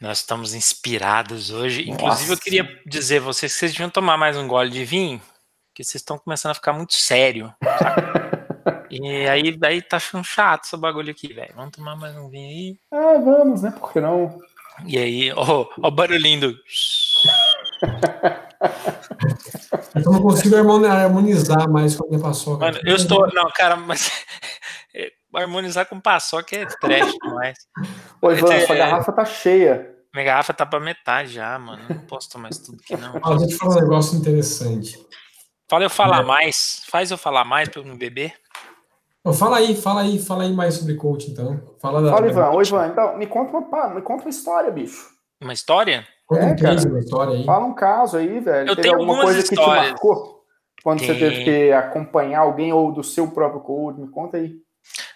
[0.00, 1.86] Nós estamos inspirados hoje.
[1.86, 2.02] Nossa.
[2.02, 5.20] Inclusive, eu queria dizer a vocês que vocês deviam tomar mais um gole de vinho,
[5.74, 7.54] que vocês estão começando a ficar muito sério.
[8.90, 11.54] e aí, daí tá ficando chato esse bagulho aqui, velho.
[11.56, 12.78] Vamos tomar mais um vinho aí?
[12.90, 13.70] Ah, vamos, né?
[13.70, 14.38] Por que não?
[14.84, 16.58] E aí, ó, ó o barulhinho do.
[19.94, 22.64] Eu não consigo harmonizar mais com a minha paçoca.
[22.64, 23.26] Mano, eu estou.
[23.32, 24.10] Não, cara, mas
[25.34, 27.58] harmonizar com paçoca é trash demais.
[28.20, 29.94] Ô, Ivan, é, sua garrafa tá cheia.
[30.14, 31.82] Minha garrafa tá pra metade já, mano.
[31.88, 33.20] Eu não posso tomar isso tudo aqui, não.
[33.22, 35.06] Ah, deixa eu falar um negócio interessante.
[35.68, 36.26] Fala eu falar é.
[36.26, 36.82] mais.
[36.88, 38.32] Faz eu falar mais pra eu não beber.
[39.34, 41.60] fala aí, fala aí, fala aí mais sobre coach, então.
[41.80, 42.50] Fala, da, fala Ivan.
[42.50, 45.15] Ô, Ivan, então, me conta uma, me conta uma história, bicho.
[45.40, 46.06] Uma história?
[46.26, 47.44] Conta é, um case, uma história aí.
[47.44, 48.68] Fala um caso aí, velho.
[48.68, 49.76] Eu Teve tenho alguma coisa histórias.
[49.76, 50.36] que te marcou?
[50.82, 51.08] Quando Tem.
[51.08, 54.54] você teve que acompanhar alguém ou do seu próprio coach, me conta aí.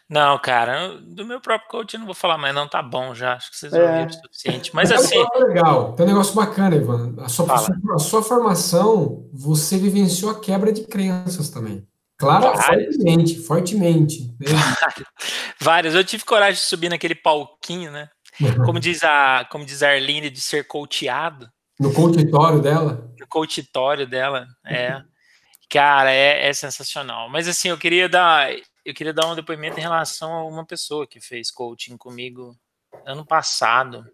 [0.09, 3.35] Não, cara, do meu próprio coach eu não vou falar mais, não, tá bom já,
[3.35, 3.81] acho que vocês é.
[3.81, 4.75] ouviram o suficiente.
[4.75, 5.25] Mas assim.
[5.37, 7.15] legal, tem um negócio bacana, Ivan.
[7.21, 11.87] A sua, a sua formação, você vivenciou a quebra de crenças também.
[12.19, 14.35] Claro, fortemente, fortemente.
[14.41, 14.49] Né?
[15.59, 15.95] Várias.
[15.95, 18.11] Eu tive coragem de subir naquele palquinho, né?
[18.65, 21.51] Como diz a, como diz a Arline, de ser coachado.
[21.79, 23.13] No coachitório dela?
[23.19, 25.03] No coachitório dela, é.
[25.71, 27.29] Cara, é, é sensacional.
[27.29, 28.51] Mas assim, eu queria dar
[28.85, 32.57] eu queria dar um depoimento em relação a uma pessoa que fez coaching comigo
[33.05, 34.05] ano passado.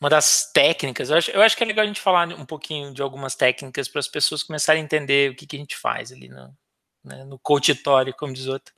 [0.00, 2.92] Uma das técnicas, eu acho, eu acho que é legal a gente falar um pouquinho
[2.92, 6.12] de algumas técnicas para as pessoas começarem a entender o que, que a gente faz
[6.12, 6.56] ali no,
[7.02, 8.74] né, no coachitório, como diz outro.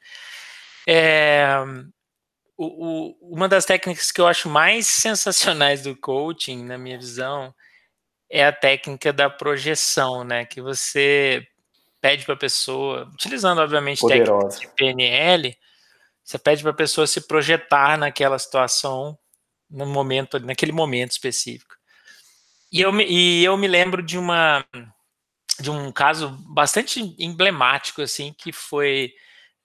[0.89, 1.57] É,
[2.57, 7.55] o, o, uma das técnicas que eu acho mais sensacionais do coaching, na minha visão,
[8.31, 10.45] é a técnica da projeção, né?
[10.45, 11.47] Que você
[12.01, 15.57] pede para a pessoa, utilizando obviamente técnicas de PNL,
[16.23, 19.19] você pede para a pessoa se projetar naquela situação,
[19.71, 21.75] no momento, naquele momento específico.
[22.73, 24.65] E eu, me, e eu me lembro de uma
[25.59, 29.15] de um caso bastante emblemático assim, que foi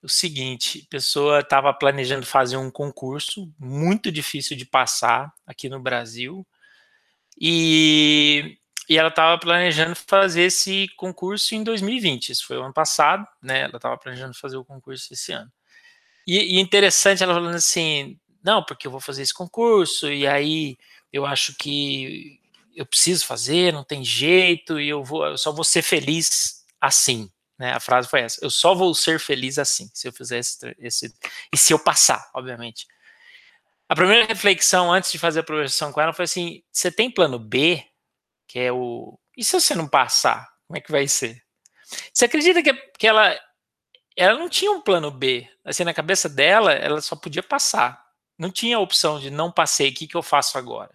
[0.02, 6.46] o seguinte: pessoa estava planejando fazer um concurso muito difícil de passar aqui no Brasil.
[7.40, 8.58] E
[8.92, 12.28] e ela estava planejando fazer esse concurso em 2020.
[12.28, 13.60] Isso foi o ano passado, né?
[13.62, 15.50] Ela estava planejando fazer o concurso esse ano.
[16.26, 20.76] E, e interessante, ela falando assim, não, porque eu vou fazer esse concurso, e aí
[21.10, 22.38] eu acho que
[22.76, 27.31] eu preciso fazer, não tem jeito, e eu, vou, eu só vou ser feliz assim.
[27.62, 27.72] Né?
[27.72, 31.14] A frase foi essa: eu só vou ser feliz assim, se eu fizer esse, esse.
[31.52, 32.88] E se eu passar, obviamente.
[33.88, 37.38] A primeira reflexão antes de fazer a projeção com ela foi assim: você tem plano
[37.38, 37.86] B,
[38.48, 39.16] que é o.
[39.36, 40.50] E se você não passar?
[40.66, 41.40] Como é que vai ser?
[42.12, 43.38] Você acredita que, que ela,
[44.16, 45.48] ela não tinha um plano B?
[45.64, 48.04] Assim, na cabeça dela, ela só podia passar.
[48.36, 50.90] Não tinha a opção de não passei, o que, que eu faço agora?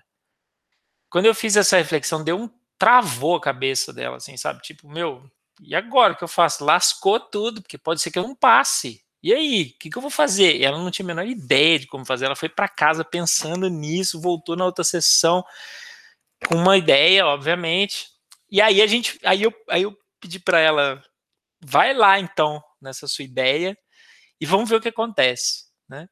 [1.09, 4.61] Quando eu fiz essa reflexão, deu um travou a cabeça dela, assim, sabe?
[4.61, 5.24] Tipo, meu,
[5.62, 6.64] e agora o que eu faço?
[6.64, 9.03] Lascou tudo, porque pode ser que eu não passe.
[9.22, 10.62] E aí, o que, que, eu vou fazer?
[10.62, 12.26] Ela não tinha a menor ideia de como fazer.
[12.26, 15.43] Ela foi para casa pensando nisso, voltou na outra sessão
[16.47, 18.08] com uma ideia, obviamente.
[18.49, 21.01] E aí a gente, aí eu, aí eu pedi para ela,
[21.60, 23.78] vai lá então nessa sua ideia
[24.39, 26.08] e vamos ver o que acontece, né?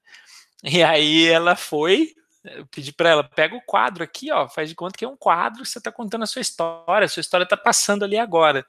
[0.63, 2.11] E aí ela foi,
[2.43, 5.17] eu pedi para ela, pega o quadro aqui, ó, faz de conta que é um
[5.17, 8.65] quadro, você está contando a sua história, a sua história está passando ali agora.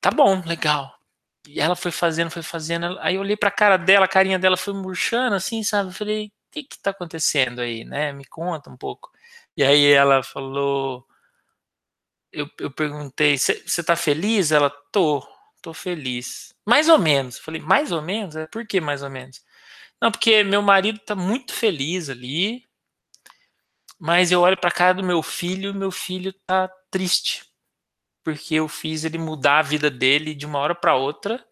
[0.00, 0.94] Tá bom, legal.
[1.48, 2.98] E ela foi fazendo, foi fazendo.
[3.00, 5.90] Aí eu olhei pra cara dela, a carinha dela foi murchando, assim, sabe?
[5.90, 8.12] Eu falei, o que que tá acontecendo aí, né?
[8.12, 9.10] Me conta um pouco.
[9.56, 11.06] E aí ela falou,
[12.32, 14.52] eu, eu perguntei, você tá feliz?
[14.52, 15.26] Ela, tô,
[15.62, 16.54] tô feliz.
[16.66, 17.38] Mais ou menos.
[17.38, 18.36] Falei, mais ou menos?
[18.36, 19.42] É, por que mais ou menos?
[20.00, 22.64] Não, porque meu marido tá muito feliz ali,
[23.98, 27.49] mas eu olho pra cara do meu filho, meu filho tá triste
[28.24, 31.44] porque eu fiz ele mudar a vida dele de uma hora para outra,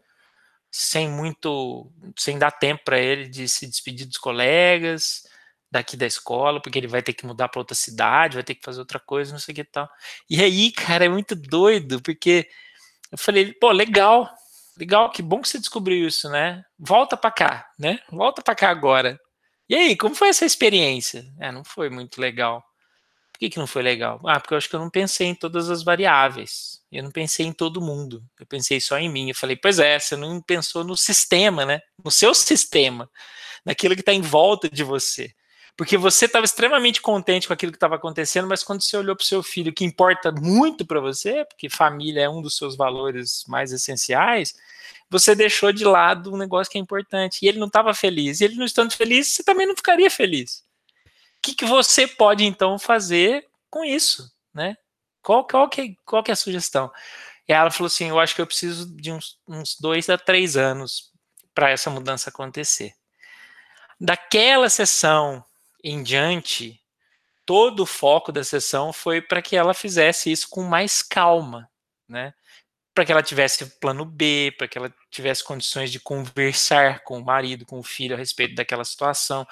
[0.71, 5.23] sem muito, sem dar tempo para ele de se despedir dos colegas
[5.71, 8.65] daqui da escola, porque ele vai ter que mudar para outra cidade, vai ter que
[8.65, 9.89] fazer outra coisa, não sei o que tal.
[10.29, 12.49] E aí, cara, é muito doido, porque
[13.13, 14.31] eu falei, pô, legal,
[14.79, 16.63] legal, que bom que você descobriu isso, né?
[16.79, 18.01] Volta para cá, né?
[18.11, 19.19] Volta para cá agora.
[19.69, 21.25] E aí, como foi essa experiência?
[21.41, 22.65] É, não foi muito legal.
[23.39, 24.21] Por que, que não foi legal?
[24.27, 26.83] Ah, porque eu acho que eu não pensei em todas as variáveis.
[26.91, 28.21] Eu não pensei em todo mundo.
[28.39, 29.29] Eu pensei só em mim.
[29.29, 31.81] Eu falei, pois é, você não pensou no sistema, né?
[32.05, 33.09] No seu sistema,
[33.65, 35.33] naquilo que está em volta de você.
[35.77, 39.23] Porque você estava extremamente contente com aquilo que estava acontecendo, mas quando você olhou para
[39.23, 43.45] o seu filho, que importa muito para você, porque família é um dos seus valores
[43.47, 44.53] mais essenciais,
[45.09, 47.39] você deixou de lado um negócio que é importante.
[47.43, 48.41] E ele não estava feliz.
[48.41, 50.67] E ele não estando feliz, você também não ficaria feliz
[51.49, 54.77] que, que você pode então fazer com isso, né?
[55.23, 56.91] Qual, qual, que, qual que é a sugestão?
[57.47, 60.57] E ela falou assim: eu acho que eu preciso de uns, uns dois a três
[60.57, 61.13] anos
[61.55, 62.95] para essa mudança acontecer.
[64.01, 65.45] Daquela sessão
[65.83, 66.81] em diante,
[67.45, 71.69] todo o foco da sessão foi para que ela fizesse isso com mais calma,
[72.09, 72.33] né?
[72.95, 77.25] Para que ela tivesse plano B, para que ela tivesse condições de conversar com o
[77.25, 79.47] marido, com o filho a respeito daquela situação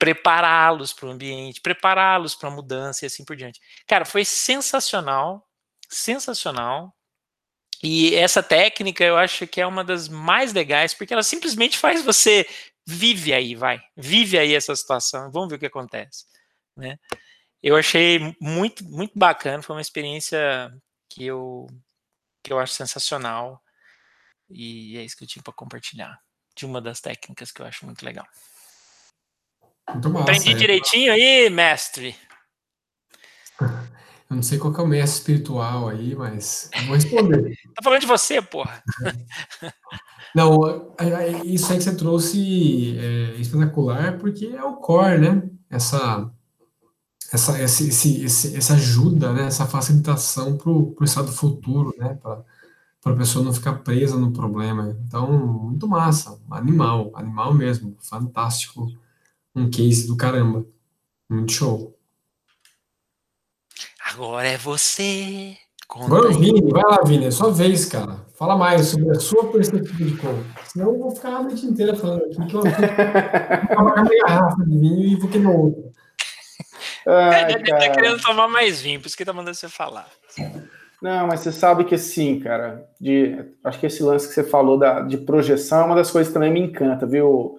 [0.00, 3.60] prepará-los para o ambiente, prepará-los para a mudança e assim por diante.
[3.86, 5.46] Cara, foi sensacional,
[5.90, 6.96] sensacional.
[7.82, 12.02] E essa técnica eu acho que é uma das mais legais, porque ela simplesmente faz
[12.02, 12.48] você
[12.86, 16.24] vive aí, vai, vive aí essa situação, vamos ver o que acontece,
[16.76, 16.98] né?
[17.62, 20.72] Eu achei muito, muito bacana, foi uma experiência
[21.10, 21.66] que eu,
[22.42, 23.62] que eu acho sensacional
[24.48, 26.18] e é isso que eu tinha para compartilhar
[26.56, 28.26] de uma das técnicas que eu acho muito legal.
[29.92, 30.22] Muito massa.
[30.24, 30.54] Aprendi é.
[30.54, 32.14] direitinho aí, mestre.
[34.30, 37.52] Eu não sei qual é o mestre espiritual aí, mas vou responder.
[37.74, 38.80] tá falando de você, porra.
[40.32, 40.94] não,
[41.44, 45.42] isso aí que você trouxe é espetacular, porque é o core, né?
[45.68, 46.30] Essa,
[47.32, 47.88] essa, esse,
[48.24, 49.46] esse, essa ajuda, né?
[49.46, 52.16] essa facilitação para o estado futuro, né?
[52.22, 52.44] Para
[53.12, 54.96] a pessoa não ficar presa no problema.
[55.08, 58.86] Então, muito massa, animal, animal mesmo, fantástico
[59.54, 60.64] um case do caramba.
[61.28, 61.96] Muito show.
[64.12, 65.56] Agora é você.
[65.88, 68.24] Agora, Vini, vai lá, Vini, é sua vez, cara.
[68.36, 70.44] Fala mais sobre a sua perspectiva de como.
[70.64, 74.64] Senão eu vou ficar a noite inteira falando aqui que eu vou colocar minha garrafa
[74.64, 75.90] de vinho e vou queimar outra.
[77.06, 80.08] Ai, ele tá querendo tomar mais vinho, por isso que tá mandando você falar.
[81.02, 82.88] Não, mas você sabe que sim, cara.
[83.00, 86.28] De, acho que esse lance que você falou da, de projeção é uma das coisas
[86.28, 87.58] que também me encanta, viu?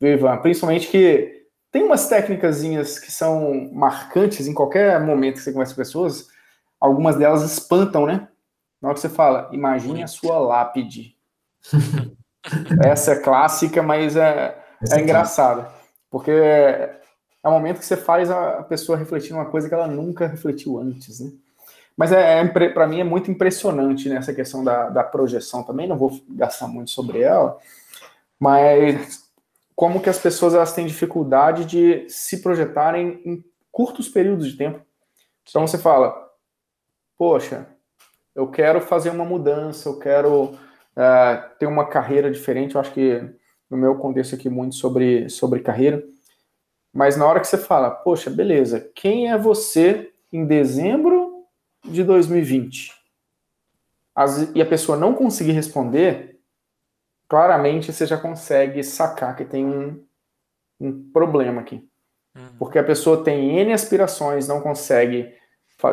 [0.00, 0.38] Viu, Ivan?
[0.38, 2.62] Principalmente que tem umas técnicas
[2.98, 6.28] que são marcantes em qualquer momento que você conversa com pessoas,
[6.80, 8.28] algumas delas espantam, né?
[8.80, 11.16] Na hora que você fala, imagine a sua lápide.
[12.82, 14.56] Essa é clássica, mas é,
[14.90, 15.66] é engraçado.
[16.10, 17.00] Porque é
[17.44, 21.20] o momento que você faz a pessoa refletir uma coisa que ela nunca refletiu antes,
[21.20, 21.32] né?
[21.96, 25.88] Mas é, é para mim é muito impressionante nessa né, questão da, da projeção também.
[25.88, 27.58] Não vou gastar muito sobre ela,
[28.38, 29.25] mas
[29.76, 34.80] como que as pessoas elas têm dificuldade de se projetarem em curtos períodos de tempo.
[35.46, 36.16] Então você fala,
[37.18, 37.68] poxa,
[38.34, 42.74] eu quero fazer uma mudança, eu quero uh, ter uma carreira diferente.
[42.74, 43.22] Eu acho que
[43.68, 46.02] no meu contexto aqui muito sobre, sobre carreira.
[46.90, 51.44] Mas na hora que você fala, poxa, beleza, quem é você em dezembro
[51.84, 52.94] de 2020?
[54.14, 56.35] As, e a pessoa não conseguir responder,
[57.28, 60.04] claramente você já consegue sacar que tem um,
[60.80, 61.88] um problema aqui.
[62.36, 62.58] Uhum.
[62.58, 65.34] Porque a pessoa tem N aspirações, não consegue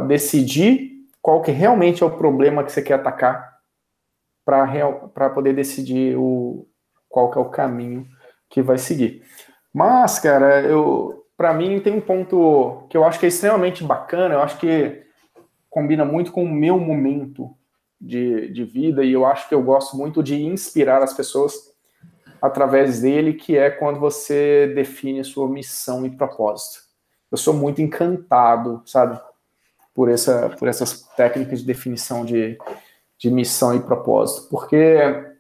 [0.08, 3.54] decidir qual que realmente é o problema que você quer atacar
[4.46, 6.68] para poder decidir o,
[7.08, 8.06] qual que é o caminho
[8.50, 9.24] que vai seguir.
[9.74, 14.36] Mas, cara, eu para mim tem um ponto que eu acho que é extremamente bacana,
[14.36, 15.04] eu acho que
[15.70, 17.56] combina muito com o meu momento
[18.04, 21.74] de, de vida e eu acho que eu gosto muito de inspirar as pessoas
[22.42, 26.84] através dele, que é quando você define sua missão e propósito.
[27.32, 29.18] Eu sou muito encantado, sabe,
[29.94, 32.58] por, essa, por essas técnicas de definição de,
[33.18, 35.34] de missão e propósito, porque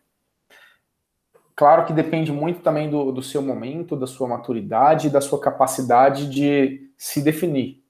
[1.53, 6.29] claro que depende muito também do, do seu momento, da sua maturidade, da sua capacidade
[6.29, 7.83] de se definir.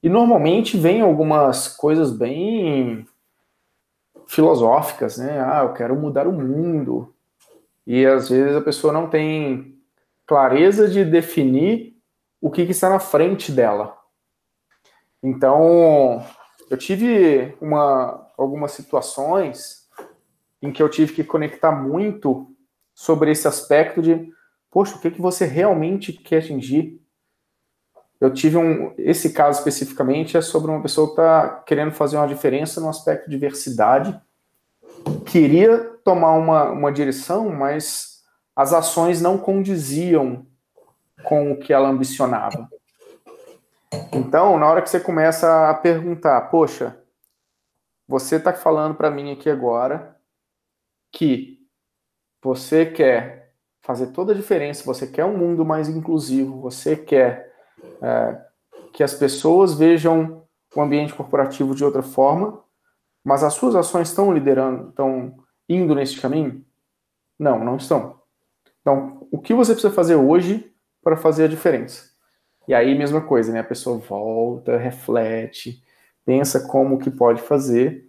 [0.00, 3.04] E normalmente vem algumas coisas bem
[4.30, 5.40] filosóficas, né?
[5.40, 7.12] Ah, eu quero mudar o mundo,
[7.84, 9.76] e às vezes a pessoa não tem
[10.24, 11.96] clareza de definir
[12.40, 13.98] o que, que está na frente dela.
[15.20, 16.24] Então,
[16.70, 19.88] eu tive uma, algumas situações
[20.62, 22.54] em que eu tive que conectar muito
[22.94, 24.32] sobre esse aspecto de,
[24.70, 26.99] poxa, o que, que você realmente quer atingir?
[28.20, 32.28] Eu tive um, esse caso especificamente é sobre uma pessoa que está querendo fazer uma
[32.28, 34.20] diferença no aspecto de diversidade,
[35.24, 38.22] queria tomar uma, uma direção, mas
[38.54, 40.46] as ações não condiziam
[41.24, 42.68] com o que ela ambicionava.
[44.12, 46.98] Então, na hora que você começa a perguntar, poxa,
[48.06, 50.16] você está falando para mim aqui agora
[51.12, 51.58] que
[52.42, 57.49] você quer fazer toda a diferença, você quer um mundo mais inclusivo, você quer
[58.02, 58.40] é,
[58.92, 62.62] que as pessoas vejam o ambiente corporativo de outra forma,
[63.24, 65.34] mas as suas ações estão liderando, estão
[65.68, 66.64] indo nesse caminho?
[67.38, 68.20] Não, não estão.
[68.80, 70.72] Então, o que você precisa fazer hoje
[71.02, 72.10] para fazer a diferença?
[72.66, 73.60] E aí, mesma coisa, né?
[73.60, 75.82] A pessoa volta, reflete,
[76.24, 78.08] pensa como que pode fazer.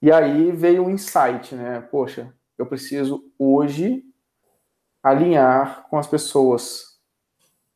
[0.00, 1.80] E aí veio um insight, né?
[1.80, 4.04] Poxa, eu preciso hoje
[5.02, 6.89] alinhar com as pessoas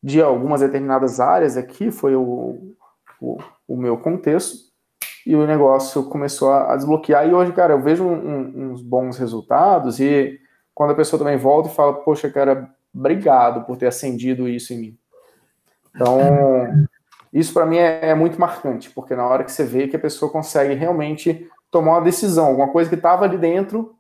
[0.04, 2.76] de algumas determinadas áreas aqui, foi o,
[3.18, 4.70] o, o meu contexto,
[5.26, 7.26] e o negócio começou a, desbloquear.
[7.26, 10.38] E hoje, cara, eu vejo um, uns bons resultados e
[10.74, 14.78] quando a pessoa também volta e fala, poxa, cara, obrigado por ter acendido isso em
[14.78, 14.98] mim.
[15.94, 16.20] Então,
[17.32, 20.00] isso para mim é, é, muito marcante, porque na hora que você vê que a
[20.00, 23.94] pessoa consegue realmente tomar uma decisão, alguma coisa que estava ali dentro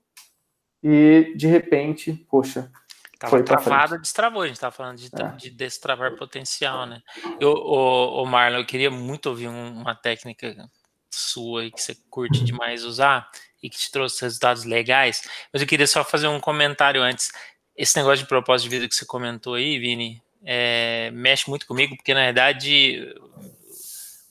[0.82, 2.70] e de repente, poxa,
[3.18, 4.42] Tava travado, destravou.
[4.42, 5.28] A gente estava falando de, é.
[5.36, 7.02] de, destravar potencial, né?
[7.40, 10.68] Eu, o, o Marlon, eu queria muito ouvir uma técnica
[11.10, 13.30] sua e que você curte demais usar
[13.62, 15.22] e que te trouxe resultados legais.
[15.52, 17.30] Mas eu queria só fazer um comentário antes.
[17.76, 21.96] Esse negócio de propósito de vida que você comentou aí, Vini, é, mexe muito comigo,
[21.96, 23.14] porque na verdade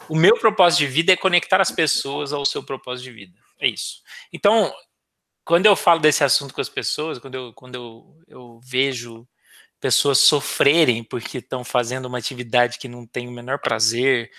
[0.08, 3.34] o meu propósito de vida é conectar as pessoas ao seu propósito de vida.
[3.60, 4.02] É isso.
[4.32, 4.74] Então,
[5.46, 9.28] quando eu falo desse assunto com as pessoas, quando eu, quando eu, eu vejo
[9.80, 14.32] pessoas sofrerem porque estão fazendo uma atividade que não tem o menor prazer,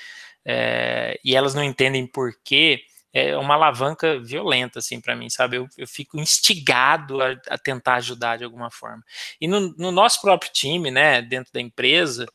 [0.44, 5.57] é, e elas não entendem por quê, é uma alavanca violenta, assim, para mim, sabe?
[5.57, 9.05] Eu, eu fico instigado a, a, tentar ajudar de alguma forma.
[9.40, 12.26] E no, no, nosso próprio time, né, dentro da empresa,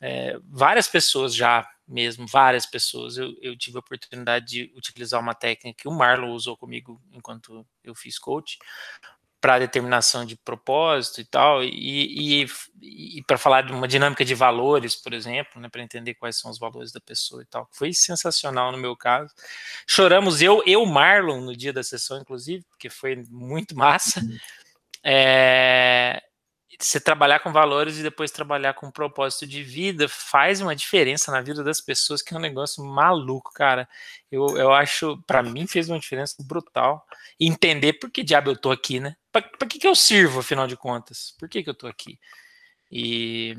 [0.00, 5.34] é, várias pessoas já, mesmo, várias pessoas, eu, eu, tive a oportunidade de utilizar uma
[5.34, 8.58] técnica que o Marlon usou comigo enquanto eu fiz coach,
[9.40, 12.46] para determinação de propósito e tal, e, e,
[13.18, 16.50] e para falar de uma dinâmica de valores, por exemplo, né, para entender quais são
[16.50, 17.66] os valores da pessoa e tal.
[17.72, 19.32] Foi sensacional no meu caso.
[19.86, 24.20] Choramos eu, eu Marlon no dia da sessão, inclusive, porque foi muito massa.
[25.02, 26.22] É,
[26.84, 31.40] você trabalhar com valores e depois trabalhar com propósito de vida faz uma diferença na
[31.40, 33.88] vida das pessoas, que é um negócio maluco, cara.
[34.30, 37.06] Eu, eu acho, para mim, fez uma diferença brutal.
[37.38, 39.16] entender por que diabo eu tô aqui, né?
[39.32, 41.34] Pra, pra que, que eu sirvo, afinal de contas?
[41.38, 42.18] Por que, que eu tô aqui?
[42.90, 43.54] E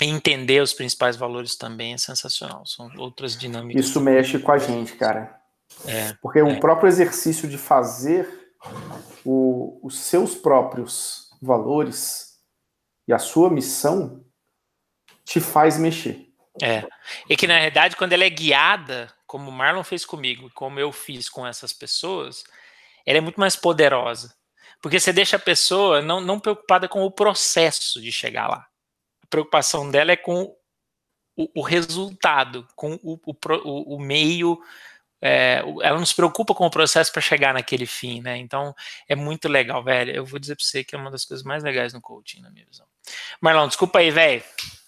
[0.00, 2.64] entender os principais valores também é sensacional.
[2.66, 3.86] São outras dinâmicas.
[3.86, 5.36] Isso mexe com a gente, cara.
[5.86, 6.44] É, Porque é.
[6.44, 8.28] o próprio exercício de fazer
[9.24, 12.38] o, os seus próprios valores
[13.06, 14.24] e a sua missão
[15.24, 16.28] te faz mexer.
[16.62, 16.84] É.
[17.28, 20.90] E que, na verdade, quando ela é guiada, como o Marlon fez comigo, como eu
[20.90, 22.44] fiz com essas pessoas,
[23.06, 24.34] ela é muito mais poderosa.
[24.80, 28.66] Porque você deixa a pessoa não, não preocupada com o processo de chegar lá.
[29.22, 30.54] A preocupação dela é com
[31.36, 34.60] o, o resultado, com o, o, o meio.
[35.20, 38.36] É, ela não se preocupa com o processo para chegar naquele fim, né?
[38.38, 38.74] Então
[39.08, 40.12] é muito legal, velho.
[40.12, 42.50] Eu vou dizer para você que é uma das coisas mais legais no coaching, na
[42.50, 42.86] minha visão.
[43.40, 44.42] Marlon, desculpa aí, velho.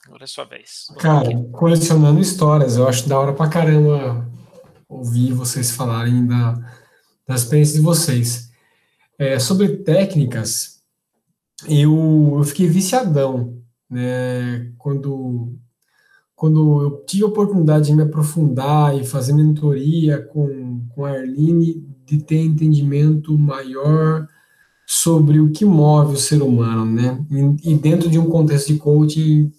[0.07, 0.87] Agora é sua vez.
[0.99, 4.29] Cara, colecionando histórias, eu acho da hora pra caramba
[4.89, 6.53] ouvir vocês falarem da,
[7.27, 8.51] da experiência de vocês.
[9.19, 10.81] É, sobre técnicas,
[11.69, 14.73] eu, eu fiquei viciadão, né?
[14.79, 15.57] Quando,
[16.41, 21.87] quando eu tive a oportunidade de me aprofundar e fazer mentoria com, com a Arline,
[22.07, 24.27] de ter entendimento maior
[24.87, 27.23] sobre o que move o ser humano, né?
[27.31, 29.53] E, e dentro de um contexto de coaching,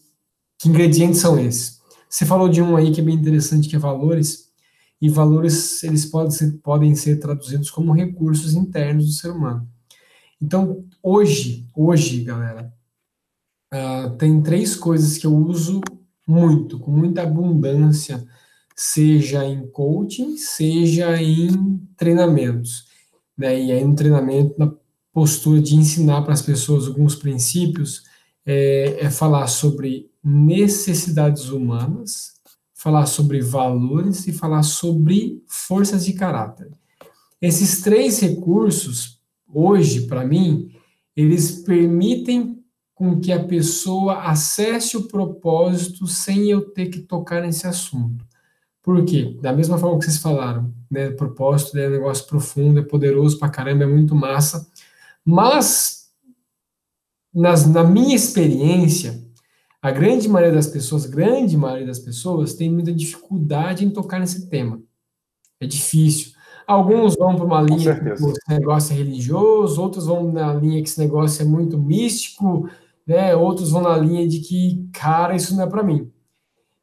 [0.57, 1.79] que ingredientes são esses?
[2.09, 4.47] Você falou de um aí que é bem interessante, que é valores,
[4.99, 9.69] e valores, eles podem ser, podem ser traduzidos como recursos internos do ser humano.
[10.41, 12.73] Então, hoje, hoje, galera,
[13.71, 15.79] uh, tem três coisas que eu uso
[16.32, 18.25] muito, com muita abundância,
[18.75, 22.86] seja em coaching, seja em treinamentos.
[23.38, 23.65] Né?
[23.65, 24.71] E aí, no treinamento, na
[25.13, 28.03] postura de ensinar para as pessoas alguns princípios,
[28.45, 32.34] é, é falar sobre necessidades humanas,
[32.73, 36.71] falar sobre valores e falar sobre forças de caráter.
[37.41, 39.19] Esses três recursos,
[39.53, 40.71] hoje, para mim,
[41.15, 42.61] eles permitem
[43.02, 48.24] com que a pessoa acesse o propósito sem eu ter que tocar nesse assunto.
[48.80, 49.39] Por quê?
[49.41, 51.08] Da mesma forma que vocês falaram, né?
[51.08, 54.70] O propósito é um negócio profundo, é poderoso pra caramba, é muito massa.
[55.26, 56.12] Mas,
[57.34, 59.20] nas, na minha experiência,
[59.82, 64.47] a grande maioria das pessoas, grande maioria das pessoas, tem muita dificuldade em tocar nesse
[64.47, 64.80] tema.
[65.60, 66.34] É difícil.
[66.68, 70.88] Alguns vão para uma linha que esse negócio é religioso, outros vão na linha que
[70.88, 72.70] esse negócio é muito místico,
[73.12, 73.36] né?
[73.36, 76.09] Outros vão na linha de que, cara, isso não é para mim.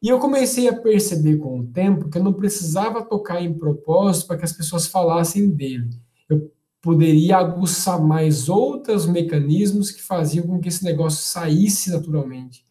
[0.03, 4.27] E eu comecei a perceber com o tempo que eu não precisava tocar em propósito
[4.27, 5.89] para que as pessoas falassem dele.
[6.29, 6.53] Eu
[6.83, 12.65] poderia aguçar mais outros mecanismos que faziam com que esse negócio saísse naturalmente.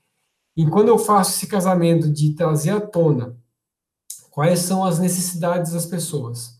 [0.56, 3.36] E quando eu faço esse casamento de trazer à tona
[4.32, 6.58] quais são as necessidades das pessoas,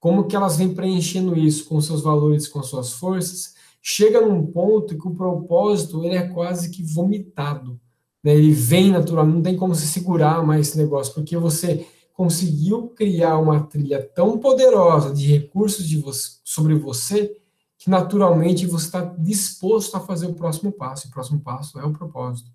[0.00, 3.54] como que elas vêm preenchendo isso com seus valores, com suas forças,
[3.90, 7.80] chega num ponto que o propósito ele é quase que vomitado.
[8.22, 8.34] Né?
[8.34, 13.38] Ele vem natural, não tem como se segurar mais esse negócio, porque você conseguiu criar
[13.38, 17.34] uma trilha tão poderosa de recursos de você, sobre você
[17.78, 21.06] que naturalmente você está disposto a fazer o próximo passo.
[21.06, 22.50] E o próximo passo é o propósito.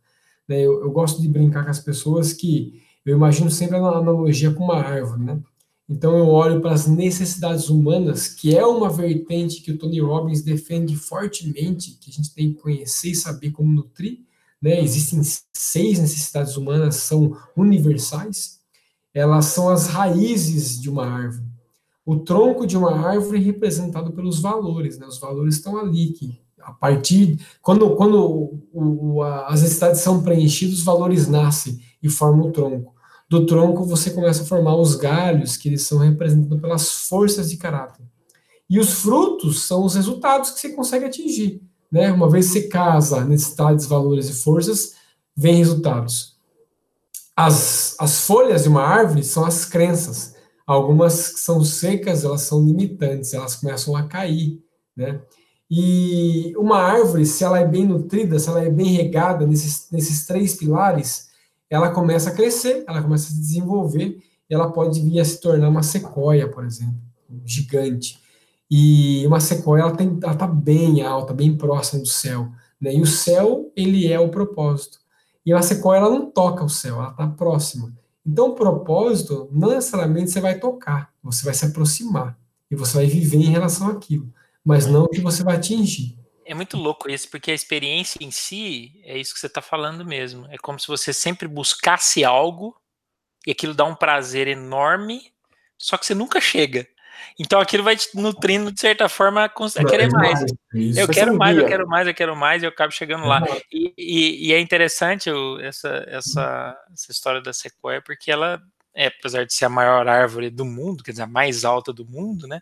[0.48, 0.60] Né?
[0.60, 4.66] Eu, eu, gosto de brincar com as pessoas que eu imagino sempre a analogia com
[4.66, 5.42] uma árvore, né?
[5.88, 10.42] Então eu olho para as necessidades humanas, que é uma vertente que o Tony Robbins
[10.42, 14.20] defende fortemente, que a gente tem que conhecer e saber como nutrir.
[14.62, 14.82] Né?
[14.82, 15.22] Existem
[15.54, 18.62] seis necessidades humanas, são universais.
[19.14, 21.54] Elas são as raízes de uma árvore.
[22.06, 25.06] O tronco de uma árvore é representado pelos valores, né?
[25.06, 30.80] Os valores estão ali, que a partir quando, quando o, o, as necessidades são preenchidas,
[30.80, 32.93] os valores nascem e formam o tronco.
[33.34, 37.58] Do tronco você começa a formar os galhos, que eles são representados pelas forças de
[37.58, 38.06] caráter.
[38.70, 41.60] E os frutos são os resultados que você consegue atingir.
[41.92, 42.12] Né?
[42.12, 44.94] Uma vez que você casa necessidades, valores e forças,
[45.36, 46.38] vem resultados.
[47.36, 50.36] As, as folhas de uma árvore são as crenças.
[50.64, 54.62] Algumas que são secas, elas são limitantes, elas começam a cair.
[54.96, 55.20] Né?
[55.72, 60.28] E uma árvore, se ela é bem nutrida, se ela é bem regada nesses, nesses
[60.28, 61.33] três pilares,
[61.74, 65.40] ela começa a crescer, ela começa a se desenvolver, e ela pode vir a se
[65.40, 66.96] tornar uma sequoia, por exemplo,
[67.46, 68.20] gigante.
[68.70, 72.50] E uma sequoia, ela está bem alta, bem próxima do céu.
[72.80, 72.96] Né?
[72.96, 75.00] E o céu, ele é o propósito.
[75.46, 77.94] E uma sequoia, ela não toca o céu, ela está próxima.
[78.26, 82.38] Então, o propósito, não necessariamente você vai tocar, você vai se aproximar.
[82.72, 84.32] E você vai viver em relação àquilo
[84.64, 86.18] mas não que você vai atingir.
[86.46, 90.06] É muito louco isso, porque a experiência em si é isso que você está falando
[90.06, 90.48] mesmo.
[90.50, 92.76] É como se você sempre buscasse algo
[93.46, 95.34] e aquilo dá um prazer enorme,
[95.78, 96.88] só que você nunca chega.
[97.40, 99.50] Então aquilo vai te nutrindo de certa forma a
[99.86, 100.42] querer mais.
[100.98, 103.42] eu quero mais, eu quero mais, eu quero mais, e eu acabo chegando lá.
[103.72, 105.30] E, e, e é interessante
[105.62, 108.62] essa, essa, essa história da sequoia, porque ela,
[108.94, 112.06] é, apesar de ser a maior árvore do mundo, quer dizer, a mais alta do
[112.06, 112.60] mundo, né?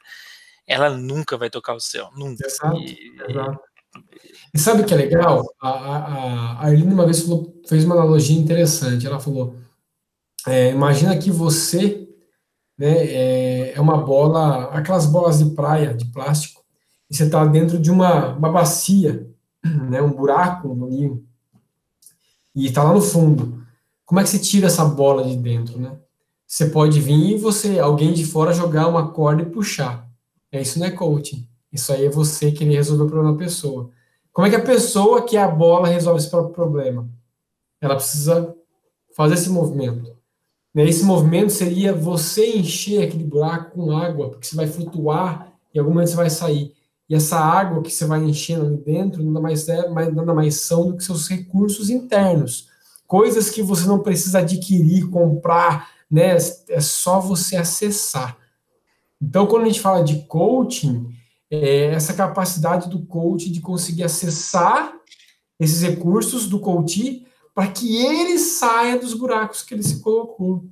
[0.72, 2.46] ela nunca vai tocar o céu, nunca.
[2.46, 3.60] Exato, e, exato.
[4.54, 5.46] E sabe o que é legal?
[5.62, 9.08] A, a, a uma vez falou, fez uma analogia interessante.
[9.08, 9.56] Ela falou:
[10.48, 12.08] é, imagina que você
[12.78, 16.64] né, é, é, uma bola, aquelas bolas de praia de plástico,
[17.10, 19.30] e você está dentro de uma, uma bacia,
[19.64, 21.24] né, um buraco no rio,
[22.56, 23.62] e está lá no fundo.
[24.04, 25.98] Como é que você tira essa bola de dentro, né?
[26.46, 30.06] Você pode vir e você, alguém de fora, jogar uma corda e puxar.
[30.52, 31.48] É isso não é coaching.
[31.72, 33.90] Isso aí é você querer resolver o problema da pessoa.
[34.34, 37.10] Como é que a pessoa que é a bola resolve esse próprio problema?
[37.80, 38.56] Ela precisa
[39.16, 40.16] fazer esse movimento.
[40.74, 45.78] Né, esse movimento seria você encher aquele buraco com água, porque você vai flutuar e
[45.78, 46.74] em algum momento você vai sair.
[47.10, 50.88] E essa água que você vai enchendo ali dentro nada mais, é, nada mais são
[50.88, 52.70] do que seus recursos internos.
[53.06, 56.38] Coisas que você não precisa adquirir, comprar, né?
[56.70, 58.38] É só você acessar.
[59.22, 61.10] Então, quando a gente fala de coaching,
[61.52, 64.93] é essa capacidade do coach de conseguir acessar
[65.60, 70.66] esses recursos do coach para que ele saia dos buracos que ele se colocou.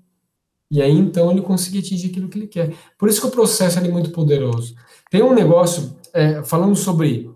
[0.71, 2.73] E aí, então, ele conseguir atingir aquilo que ele quer.
[2.97, 4.75] Por isso que o processo é muito poderoso.
[5.11, 7.29] Tem um negócio, é, falando sobre,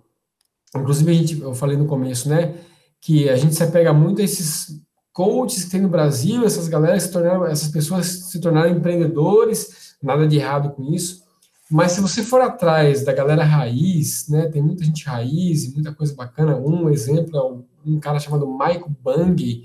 [0.75, 2.55] inclusive a gente, eu falei no começo, né,
[3.01, 4.81] que a gente se apega muito a esses
[5.11, 10.27] coaches que tem no Brasil, essas galera se tornaram, essas pessoas se tornaram empreendedores, nada
[10.27, 11.22] de errado com isso,
[11.71, 15.93] mas se você for atrás da galera raiz, né, tem muita gente raiz e muita
[15.93, 16.57] coisa bacana.
[16.57, 19.63] Um exemplo é um cara chamado Michael Bung,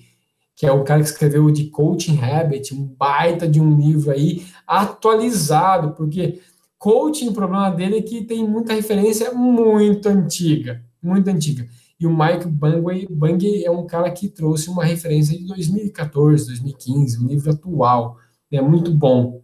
[0.58, 4.44] que é o cara que escreveu de Coaching Habit, um baita de um livro aí
[4.66, 6.40] atualizado, porque
[6.78, 11.68] coaching, o problema dele é que tem muita referência muito antiga, muito antiga.
[12.00, 17.26] E o Mike Bung é um cara que trouxe uma referência de 2014, 2015, um
[17.26, 18.16] livro atual,
[18.50, 19.42] é muito bom.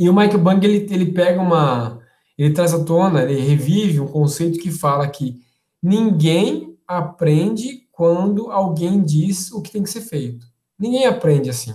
[0.00, 2.00] E o Mike Bang, ele, ele pega uma.
[2.38, 5.42] Ele traz à tona, ele revive um conceito que fala que
[5.82, 10.46] ninguém aprende quando alguém diz o que tem que ser feito.
[10.78, 11.74] Ninguém aprende assim.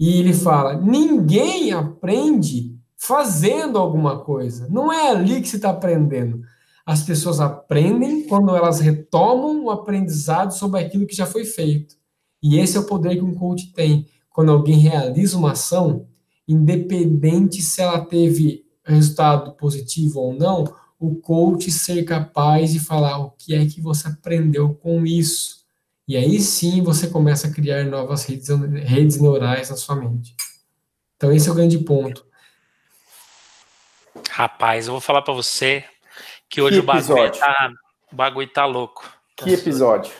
[0.00, 4.66] E ele fala: ninguém aprende fazendo alguma coisa.
[4.68, 6.40] Não é ali que se está aprendendo.
[6.84, 11.94] As pessoas aprendem quando elas retomam o aprendizado sobre aquilo que já foi feito.
[12.42, 14.08] E esse é o poder que um coach tem.
[14.28, 16.08] Quando alguém realiza uma ação,
[16.46, 20.64] independente se ela teve resultado positivo ou não,
[20.98, 25.64] o coach ser capaz de falar o que é que você aprendeu com isso.
[26.06, 28.48] E aí sim você começa a criar novas redes,
[28.84, 30.36] redes neurais na sua mente.
[31.16, 32.24] Então esse é o grande ponto.
[34.30, 35.84] Rapaz, eu vou falar para você
[36.48, 37.72] que hoje que o, bagulho tá,
[38.12, 39.10] o bagulho tá louco.
[39.36, 40.12] Que episódio.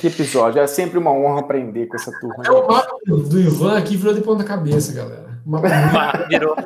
[0.00, 0.60] Que episódio.
[0.60, 2.44] É sempre uma honra aprender com essa turma.
[2.44, 5.33] É o mapa do Ivan aqui virou de ponta cabeça, galera.
[5.46, 5.68] Mapa
[6.28, 6.56] virou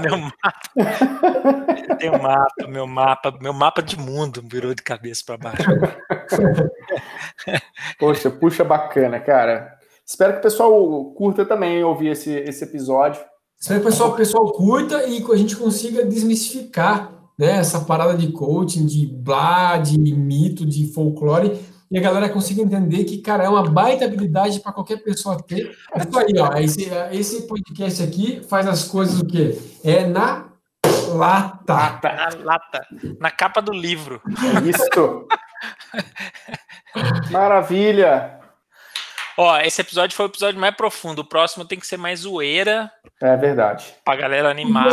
[0.00, 0.52] meu mapa.
[1.98, 5.68] Tem um mapa, meu mapa, meu mapa de mundo virou de cabeça para baixo.
[7.98, 9.74] Poxa, puxa bacana, cara.
[10.06, 13.20] Espero que o pessoal curta também ouvir esse, esse episódio.
[13.60, 17.80] Espero que o pessoal, o pessoal curta e que a gente consiga desmistificar né, essa
[17.80, 21.58] parada de coaching, de blá, de mito, de folclore
[21.90, 25.76] e a galera consiga entender que, cara, é uma baita habilidade para qualquer pessoa ter.
[25.92, 26.56] É isso aí, ó.
[26.56, 29.58] Esse, esse podcast aqui faz as coisas o quê?
[29.82, 30.52] É na
[31.08, 31.74] lata.
[31.74, 32.12] lata.
[32.12, 32.86] Na lata.
[33.18, 34.22] Na capa do livro.
[34.64, 35.26] Isso.
[37.30, 38.39] Maravilha.
[39.42, 41.20] Ó, esse episódio foi o episódio mais profundo.
[41.20, 42.92] O próximo tem que ser mais zoeira.
[43.22, 43.86] É verdade.
[44.04, 44.86] Pra galera animar.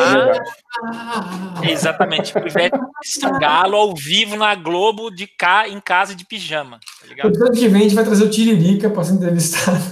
[1.61, 2.27] É Exatamente.
[2.27, 6.79] Tipo, Ivete Sangalo ao vivo na Globo, de cá, em casa de pijama.
[7.01, 7.35] Tá ligado?
[7.35, 9.79] O ano que vem a gente vai trazer o Tiririca para ser entrevistado.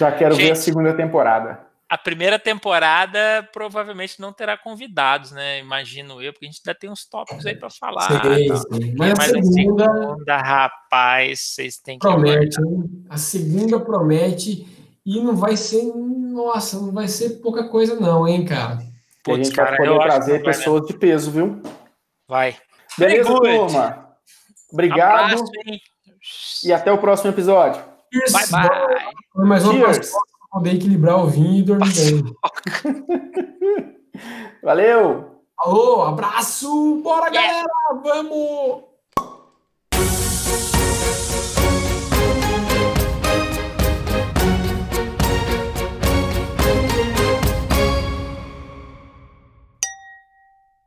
[0.00, 5.60] Já quero gente, ver a segunda temporada a primeira temporada provavelmente não terá convidados, né?
[5.60, 8.08] Imagino eu, porque a gente ainda tem uns tópicos aí para falar.
[8.08, 8.56] Sim, tá?
[8.56, 8.94] sim.
[8.98, 12.06] Mas, Mas a, segunda, a segunda, rapaz, vocês têm que.
[12.06, 12.56] Promete,
[13.08, 14.66] a segunda promete
[15.06, 18.78] e não vai ser, nossa, não vai ser pouca coisa, não, hein, cara?
[19.22, 21.62] Putz, a gente cara, vai poder trazer pessoas de peso, viu?
[22.28, 22.56] Vai.
[22.98, 24.08] Beleza, turma?
[24.72, 25.34] Obrigado.
[25.34, 25.44] Abraço,
[26.64, 27.80] e até o próximo episódio.
[28.32, 29.12] Bye, bye.
[29.32, 29.92] Foi mais uma
[30.56, 32.24] poder equilibrar o vinho e dormir bem.
[34.62, 35.42] Valeu!
[35.58, 37.00] Alô, abraço!
[37.02, 37.62] Bora, yeah.
[37.62, 38.02] galera!
[38.02, 38.84] Vamos!